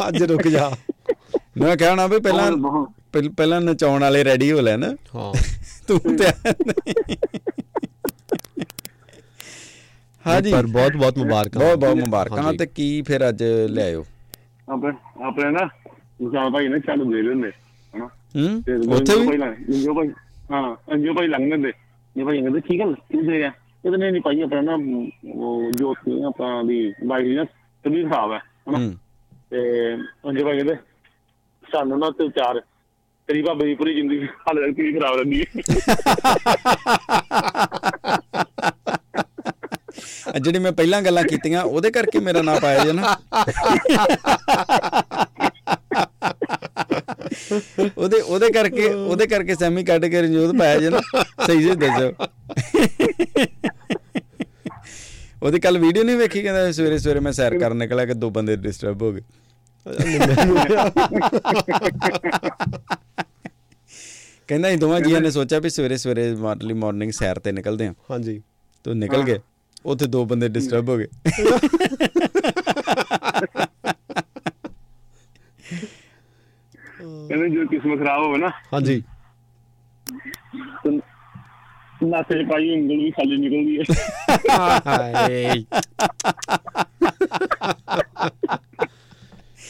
[0.08, 0.72] ਅੱਜ ਰੁਕ ਜਾ।
[1.58, 2.52] ਮੈਂ ਕਹਿਣਾ ਵੀ ਪਹਿਲਾਂ
[3.38, 4.84] ਪਹਿਲਾਂ ਨਚਾਉਣ ਵਾਲੇ ਰੈਡੀ ਹੋ ਲੈਣ।
[5.16, 5.34] ਹਾਂ।
[5.88, 6.26] ਤੂੰ ਤੇ
[10.26, 14.06] ਹਾਂਜੀ। ਪਰ ਬਹੁਤ ਬਹੁਤ ਮੁਬਾਰਕਾਂ। ਬਹੁਤ ਬਹੁਤ ਮੁਬਾਰਕਾਂ। ਤੇ ਕੀ ਫਿਰ ਅੱਜ ਲਿਆਇਓ
[14.70, 14.92] ਆਪਣੇ
[15.24, 15.66] ਆਪਣੇ ਨਾ
[16.22, 17.52] ਵਿਸ਼ਾਲ ਭਾਈ ਨੇ ਚੱਲ ਦੇ ਲੈਂਦੇ
[17.94, 18.06] ਹਨਾ?
[18.06, 18.62] ਹੂੰ?
[18.64, 19.82] ਤੇ ਉੱਥੇ ਵੀ?
[19.84, 20.10] ਜੋ ਭਾਈ
[20.52, 21.72] ਹਾਂ ਅੰਜੋ ਭਾਈ ਲੰਘ ਜਾਂਦੇ।
[22.16, 23.52] ਇਹ ਭਾਈ ਕਹਿੰਦੇ ਠੀਕ ਹੈ ਕੀ ਦੇ ਗਿਆ
[23.86, 24.74] ਇਹਦੇ ਨੇ ਨਹੀਂ ਭਾਈ ਆਪਣਾ ਨਾ
[25.34, 27.44] ਉਹ ਜੋ ਸੀ ਆਪਣਾ ਦੀ ਬਾਈ ਨਾ
[27.84, 28.78] ਤਬੀਅਤ ਖਰਾਬ ਹੈ ਹਨਾ?
[28.78, 28.94] ਹੂੰ।
[29.50, 29.94] ਤੇ
[30.30, 30.76] ਅੰਜੋ ਭਾਈ ਕਹਿੰਦੇ
[31.64, 32.62] ਸਾਨੂੰ ਨਾ ਤੇ ਚਾਰ
[33.28, 35.46] ਤੇਰੀ ਭਾਬੀ ਦੀ ਪੂਰੀ ਜ਼ਿੰਦਗੀ ਹਾਲੇ ਤੱਕ ਤੇਰੀ ਖਰਾਬ ਰਹਿੰਦੀ ਹੈ।
[40.28, 43.16] ਆ ਜਿਹੜੀ ਮੈਂ ਪਹਿਲਾਂ ਗੱਲਾਂ ਕੀਤੀਆਂ, ਉਹਦੇ ਕਰਕੇ ਮੇਰਾ ਨਾਂ ਪਾਇਆ ਜੇ ਨਾ।
[47.98, 51.00] ਉਹਦੇ ਉਹਦੇ ਕਰਕੇ ਉਹਦੇ ਕਰਕੇ ਸੈਮੀ ਕੱਢ ਕੇ ਰਣਜੋਤ ਪਾਇਆ ਜੇ ਨਾ।
[51.46, 52.12] ਸਹੀ ਸਹੀ ਦੱਸੋ।
[55.44, 58.56] ਉਹਦੀ ਕੱਲ ਵੀਡੀਓ ਨਹੀਂ ਵੇਖੀ, ਕਹਿੰਦਾ ਸਵੇਰੇ ਸਵੇਰੇ ਮੈਂ ਸੈਰ ਕਰਨ ਨਿਕਲਿਆ ਕਿ ਦੋ ਬੰਦੇ
[58.56, 59.22] ਡਿਸਟਰਬ ਹੋ ਗਏ।
[64.48, 67.94] ਕਹਿੰਦਾ ਅਸੀਂ ਦੋਵਾਂ ਜੀਆਂ ਨੇ ਸੋਚਿਆ ਵੀ ਸਵੇਰੇ ਸਵੇਰੇ ਅਰਲੀ ਮਾਰਨਿੰਗ ਸੈਰ ਤੇ ਨਿਕਲਦੇ ਹਾਂ।
[68.12, 68.42] ਹਾਂਜੀ।
[68.84, 69.40] ਤੋ ਨਿਕਲ ਗਏ।
[69.86, 71.08] ਉੱਥੇ ਦੋ ਬੰਦੇ ਡਿਸਟਰਬ ਹੋ ਗਏ।
[77.02, 79.04] ਕਹਿੰਦੇ ਜੋ ਕਿਸਮਤ ਖਰਾਬ ਹੋਵੇ ਨਾ। ਹਾਂਜੀ।
[80.84, 81.00] ਤੇ
[82.08, 83.84] ਨਾਸੇ ਚ ਪਾਈ ਉਂਗਲ ਵੀ ਖਾਲੀ ਨਿਕਲਦੀ ਹੈ।
[84.88, 85.64] ਹਾਏ।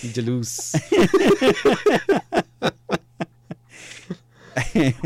[0.06, 0.76] ਜਲੂਸ।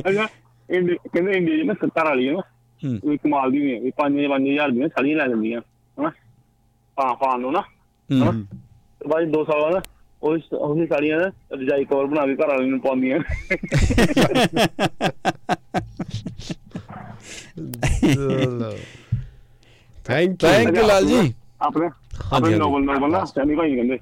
[0.10, 0.26] ਅੱਛਾ
[0.70, 2.42] ਕਹਿੰਦੇ ਇੰਡੀਆ ਨਾ ਸੱਤਾਂ ਵਾਲੀ ਹੈ ਨਾ।
[2.82, 5.62] ਹੂੰ। ਕੋਈ ਕਮਾਲ ਦੀ ਨਹੀਂ ਹੈ ਵੀ 5 5000 ਦੀਆਂ ਸਾਲੀਆਂ ਲੈ ਲੈਂਦੀਆਂ
[5.98, 6.12] ਹਨਾ।
[6.98, 7.62] ਪਾ ਪਾਣ ਨੂੰ ਨਾ
[8.10, 8.32] ਹਨਾ।
[9.08, 9.88] ਬਾਅਦ 2 ਸਾਲ ਬਾਅਦ
[10.22, 13.20] ਉਹ ਉਹੀ ਸਾਲੀਆਂ ਨਾ ਰਜਾਈ ਕਵਰ ਬਣਾ ਕੇ ਘਰ ਵਾਲੀ ਨੂੰ ਪਾਉਂਦੀਆਂ।
[20.06, 24.00] Thank thank you Lal ji. ਆਪਣੇ ਹਾਂਜੀ, ਆਪਣੇ ਹਾਂਜੀ। ਨੋਬਲ ਨੋਬਲ ਨਾ ਸਟੈਂਡੀ ਭਾਈ ਕਹਿੰਦੇ।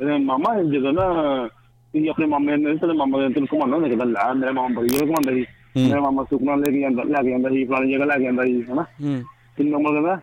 [0.00, 1.04] ਮਾਮਾ ਜਦੋਂ ਨਾ
[1.94, 4.06] ਤੁਸੀਂ ਆਪਣੇ ਮਾਮੇ ਨੇ ਤੇਰੇ ਮਾਮਾ ਨੇ ਤੈਨੂੰ ਘੁਮਾਉਣਾ ਹੁੰਦਾ ਕਿਦਾਂ?
[4.06, 5.44] ਲਾ ਮੇਰਾ ਮਾਮਾ ਬੜੀ ਜਗ੍ਹਾ ਘੁਮਾਉਂਦਾ ਸੀ।
[5.76, 8.44] ਮੇਰਾ ਮਾਮਾ ਸੁਖਨਾ ਲੈ ਕੇ ਜਾਂਦਾ ਲੈ ਕੇ ਜਾਂਦਾ ਸੀ ਫਲਾਣੀ ਜਗ੍ਹਾ ਲੈ ਕੇ ਜਾਂਦਾ
[8.44, 8.84] ਸੀ ਹਨਾ?
[9.56, 10.20] ਤੇ ਮਾਮਾ ਕਹਿੰਦਾ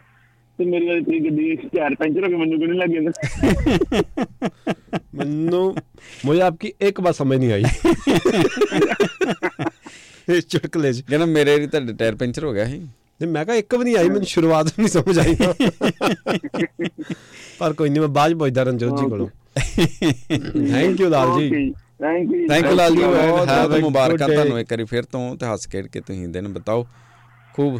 [0.60, 3.12] ਤੇ ਮੇਰੀ ਵਾਲੀ ਤੇਰੀ ਗੱਡੀ ਟਾਇਰ ਪੈਂਚਰ ਹੋ ਕੇ ਮੈਨੂੰ ਕਿਹਨੇ ਲੱਗ ਜਾਂਦਾ
[5.16, 5.76] ਮੈਨੂੰ
[6.26, 7.64] ਮੈਨੂੰ ਆਪਕੀ ਇੱਕ ਬਾਤ ਸਮਝ ਨਹੀਂ ਆਈ।
[10.30, 12.88] ਇਹ ਚੁਟਕਲੇ ਜੀ ਕਹਿੰਦਾ ਮੇਰੇ ਵੀ ਤਾਂ ਟਾਇਰ ਪੈਂਚਰ ਹੋ ਗਿਆ ਸੀ।
[13.20, 15.36] ਤੇ ਮੈਂ ਕਹਾ ਇੱਕ ਵੀ ਨਹੀਂ ਆਈ ਮੈਨੂੰ ਸ਼ੁਰੂਆਤ ਨਹੀਂ ਸਮਝ ਆਈ।
[17.60, 21.50] ਪਰ ਕੋਈ ਨਹੀਂ ਮੈਂ ਬਾਅਦ ਪੁੱਛਦਾ ਰਣਜੋਤ ਜੀ ਕੋਲੋਂ। Thank you Lal ji
[22.02, 25.68] thank you thank you Lal ji ਬਹੁਤ ਮੁਬਾਰਕਾਂ ਤੁਹਾਨੂੰ ਇੱਕ ਵਾਰੀ ਫਿਰ ਤੋਂ ਤੇ ਹੱਸ
[25.68, 26.86] ਖੇਡ ਕੇ ਤੁਸੀਂ ਦਿਨ ਬਤਾਓ।
[27.56, 27.80] ਖੂਬ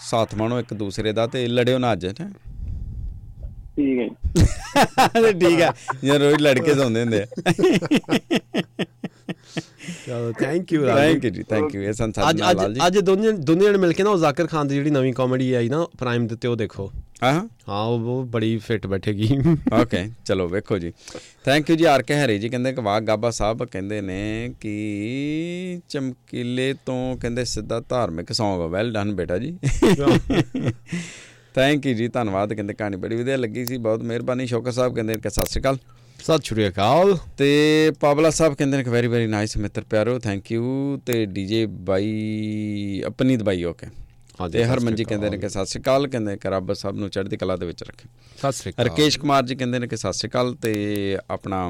[0.00, 2.12] ਸਾਥ ਮਾਣੋ ਇੱਕ ਦੂਸਰੇ ਦਾ ਤੇ ਲੜਿਓ ਨਾ ਅੱਜ ਹੈ।
[3.76, 4.08] ਠੀਕ ਹੈ।
[5.32, 5.70] ਠੀਕ ਹੈ
[6.04, 7.26] ਯਾਰ ਰੋਜ਼ ਲੜਕੇ ਸੌਂਦੇ ਹੁੰਦੇ ਆ।
[10.06, 13.64] ਚਲੋ ਥੈਂਕ ਯੂ ਥੈਂਕ ਯੂ ਜੀ ਥੈਂਕ ਯੂ ਇਹ ਸੰਸਾਰ ਨਾਲ ਜੀ। ਅੱਜ ਦੋਨੇ ਦੋਨੇ
[13.64, 16.36] ਜਣੇ ਮਿਲ ਕੇ ਨਾ ਉਹ ਜ਼ਾਕਿਰ ਖਾਨ ਦੀ ਜਿਹੜੀ ਨਵੀਂ ਕਾਮੇਡੀ ਆਈ ਨਾ ਪ੍ਰਾਈਮ ਦੇ
[16.36, 16.92] ਤੇ ਉਹ ਦੇਖੋ।
[17.22, 19.38] ਹਾਂ। ਹਾਂ ਉਹ ਬੜੀ ਫਿੱਟ ਬੈਠੇਗੀ।
[19.82, 20.92] ਓਕੇ ਚਲੋ ਵੇਖੋ ਜੀ।
[21.44, 25.80] ਥੈਂਕ ਯੂ ਜੀ ਆਰ ਕੇ ਹਰੀ ਜੀ ਕਹਿੰਦੇ ਕਿ ਵਾਹ ਗਾਬਾ ਸਾਹਿਬ ਕਹਿੰਦੇ ਨੇ ਕਿ
[25.88, 29.58] ਚਮਕੀਲੇ ਤੋਂ ਕਹਿੰਦੇ ਸਿੱਧਾ ਧਾਰਮਿਕ Song ਵੈਲ ਡਨ ਬੇਟਾ ਜੀ।
[31.54, 35.14] ਥੈਂਕ ਯੂ ਜੀ ਧੰਨਵਾਦ ਕਹਿੰਦੇ ਕਹਾਣੀ ਬੜੀ ਵਧੀਆ ਲੱਗੀ ਸੀ ਬਹੁਤ ਮਿਹਰਬਾਨੀ। ਸ਼ੌਕਰ ਸਾਹਿਬ ਕਹਿੰਦੇ
[35.14, 35.78] ਕਿ ਸਤਿ ਸ਼੍ਰੀ ਅਕਾਲ।
[36.22, 40.50] ਸਤਿ ਸ਼੍ਰੀ ਅਕਾਲ ਤੇ ਪਾਵਲਾ ਸਾਹਿਬ ਕਹਿੰਦੇ ਨੇ ਕਿ ਵੈਰੀ ਵੈਰੀ ਨਾਈਸ ਮਿੱਤਰ ਪਿਆਰੋ ਥੈਂਕ
[40.52, 43.86] ਯੂ ਤੇ ਡੀਜੇ ਬਾਈ ਅਪਨੀਤ ਬਾਈ ਓਕੇ
[44.52, 47.36] ਤੇ ਹਰਮਨ ਜੀ ਕਹਿੰਦੇ ਨੇ ਕਿ ਸਤਿ ਸ਼੍ਰੀ ਅਕਾਲ ਕਹਿੰਦੇ ਕਿ ਰੱਬ ਸਭ ਨੂੰ ਚੜ੍ਹਦੀ
[47.36, 48.08] ਕਲਾ ਦੇ ਵਿੱਚ ਰੱਖੇ।
[48.38, 50.74] ਸਤਿ ਸ਼੍ਰੀ ਅਕਾਲ। ਰਕੇਸ਼ ਕੁਮਾਰ ਜੀ ਕਹਿੰਦੇ ਨੇ ਕਿ ਸਤਿ ਸ਼੍ਰੀ ਅਕਾਲ ਤੇ
[51.30, 51.68] ਆਪਣਾ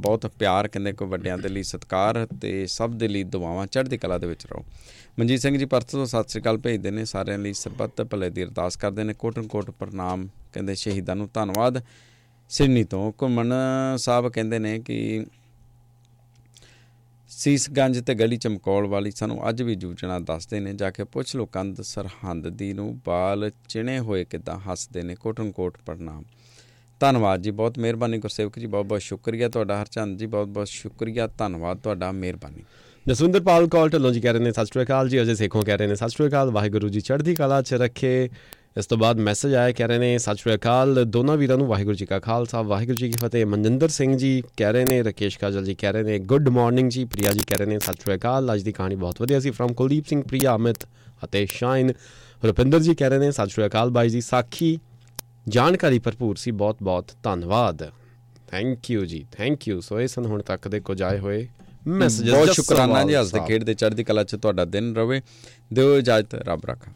[0.00, 4.18] ਬਹੁਤ ਪਿਆਰ ਕਹਿੰਦੇ ਕੋ ਵੱਡਿਆਂ ਦੇ ਲਈ ਸਤਿਕਾਰ ਤੇ ਸਭ ਦੇ ਲਈ ਦੁਆਵਾਂ ਚੜ੍ਹਦੀ ਕਲਾ
[4.18, 4.64] ਦੇ ਵਿੱਚ ਰਹੋ।
[5.18, 8.44] ਮਨਜੀਤ ਸਿੰਘ ਜੀ ਪਰਤ ਤੋਂ ਸਤਿ ਸ਼੍ਰੀ ਅਕਾਲ ਭੇਜਦੇ ਨੇ ਸਾਰਿਆਂ ਲਈ ਸਰਬੱਤ ਭਲੇ ਦੀ
[8.44, 11.82] ਅਰਦਾਸ ਕਰਦੇ ਨੇ ਕੋਟਨ ਕੋਟ ਪ੍ਰਣਾਮ ਕਹਿੰਦੇ ਸ਼ਹੀਦਾਂ ਨੂੰ ਧੰਨਵਾਦ।
[12.50, 13.52] ਸਿਡਨੀ ਤੋਂ, ਘੁੰਮਣ
[13.96, 15.26] ਸਾਹਿਬ ਕਹਿੰਦੇ ਨੇ ਕਿ
[17.30, 21.46] ਸੀਸਗੰਜ ਤੇ ਗਲੀ ਚਮਕੌਲ ਵਾਲੀ ਸਾਨੂੰ ਅੱਜ ਵੀ ਜੂਝਣਾ ਦੱਸਦੇ ਨੇ, ਜਾ ਕੇ ਪੁੱਛ ਲੋ
[21.46, 26.24] ਕੰਧ ਸਰਹੰਦ ਦੀ ਨੂੰ, ਬਾਲ ਚਿਣੇ ਹੋਏ ਕਿਦਾਂ ਹੱਸਦੇ ਨੇ ਕੋਟਨ ਕੋਟ ਪ੍ਰਣਾਮ।
[27.00, 31.26] ਧੰਨਵਾਦ ਜੀ, ਬਹੁਤ ਮਿਹਰਬਾਨੀ ਗੁਰਸੇਵਕ ਜੀ, ਬਹੁਤ ਬਹੁਤ ਸ਼ੁਕਰੀਆ ਤੁਹਾਡਾ, ਹਰਚੰਦ ਜੀ, ਬਹੁਤ ਬਹੁਤ ਸ਼ੁਕਰੀਆ,
[31.26, 32.62] ਧੰਨਵਾਦ ਤੁਹਾਡਾ, ਮਿਹਰਬਾਨੀ।
[33.08, 35.76] ਜਸਵਿੰਦਰ ਪਾਲ ਕੌਲ ਢੱਲੋਂ ਜੀ ਕਹਿ ਰਹੇ ਨੇ, ਸਤਿ ਸ਼੍ਰੀ ਅਕਾਲ ਜੀ, ਅਜੇ ਸੇਖੋਂ ਕਹਿ
[35.76, 38.28] ਰਹੇ ਨੇ, ਸਤਿ ਸ਼੍ਰੀ ਅਕਾਲ, ਵਾਹਿਗੁਰੂ ਜੀ, ਚੜ੍ਹਦੀ ਕਲਾ 'ਚ ਰੱਖੇ
[38.76, 41.96] ਇਸ ਤੋਂ ਬਾਅਦ ਮੈਸੇਜ ਆਇਆ ਕਹਿ ਰਹੇ ਨੇ ਸਤਿ ਸ਼੍ਰੀ ਅਕਾਲ। ਦੋਨਾਂ ਵੀਰਾਂ ਨੂੰ ਵਾਹਿਗੁਰੂ
[41.96, 45.64] ਜੀ ਕਾ ਖਾਲਸਾ ਵਾਹਿਗੁਰੂ ਜੀ ਕੀ ਫਤਿਹ। ਮਨਜਿੰਦਰ ਸਿੰਘ ਜੀ ਕਹਿ ਰਹੇ ਨੇ ਰਕੇਸ਼ ਕਾਜਲ
[45.64, 48.54] ਜੀ ਕਹਿ ਰਹੇ ਨੇ ਗੁੱਡ ਮਾਰਨਿੰਗ ਜੀ। ਪ੍ਰਿਆ ਜੀ ਕਹਿ ਰਹੇ ਨੇ ਸਤਿ ਸ਼੍ਰੀ ਅਕਾਲ।
[48.54, 50.84] ਅੱਜ ਦੀ ਕਹਾਣੀ ਬਹੁਤ ਵਧੀਆ ਸੀ ਫਰਮ ਕੁਲਦੀਪ ਸਿੰਘ ਪ੍ਰਿਆ ਅਮਿਤ
[51.24, 51.92] ਅਤੇ ਸ਼ਾਇਨ
[52.44, 54.78] ਰੁਪਿੰਦਰ ਜੀ ਕਹਿ ਰਹੇ ਨੇ ਸਤਿ ਸ਼੍ਰੀ ਅਕਾਲ ਬਾਈ ਜੀ। ਸਾਖੀ
[55.48, 57.90] ਜਾਣਕਾਰੀ ਭਰਪੂਰ ਸੀ। ਬਹੁਤ ਬਹੁਤ ਧੰਨਵਾਦ।
[58.48, 61.46] ਥੈਂਕ ਯੂ ਜੀ ਥੈਂਕ ਯੂ ਸੋ ਇਹ ਸਨ ਹੁਣ ਤੱਕ ਦੇ ਕੁਝ ਆਏ ਹੋਏ
[61.86, 65.20] ਮੈਸੇजेस ਬਹੁਤ ਸ਼ੁਕਰਾਨਾ ਜੀ ਹੱਸਦੇ ਖੇਡਦੇ ਚੜ੍ਹਦੀ ਕਲਾ 'ਚ ਤੁਹਾਡਾ ਦਿਨ ਰਵੇ।
[65.72, 66.92] ਦਿਓ ਇਜਾਜ਼ਤ ਰੱਬ ਰੱਖਾ।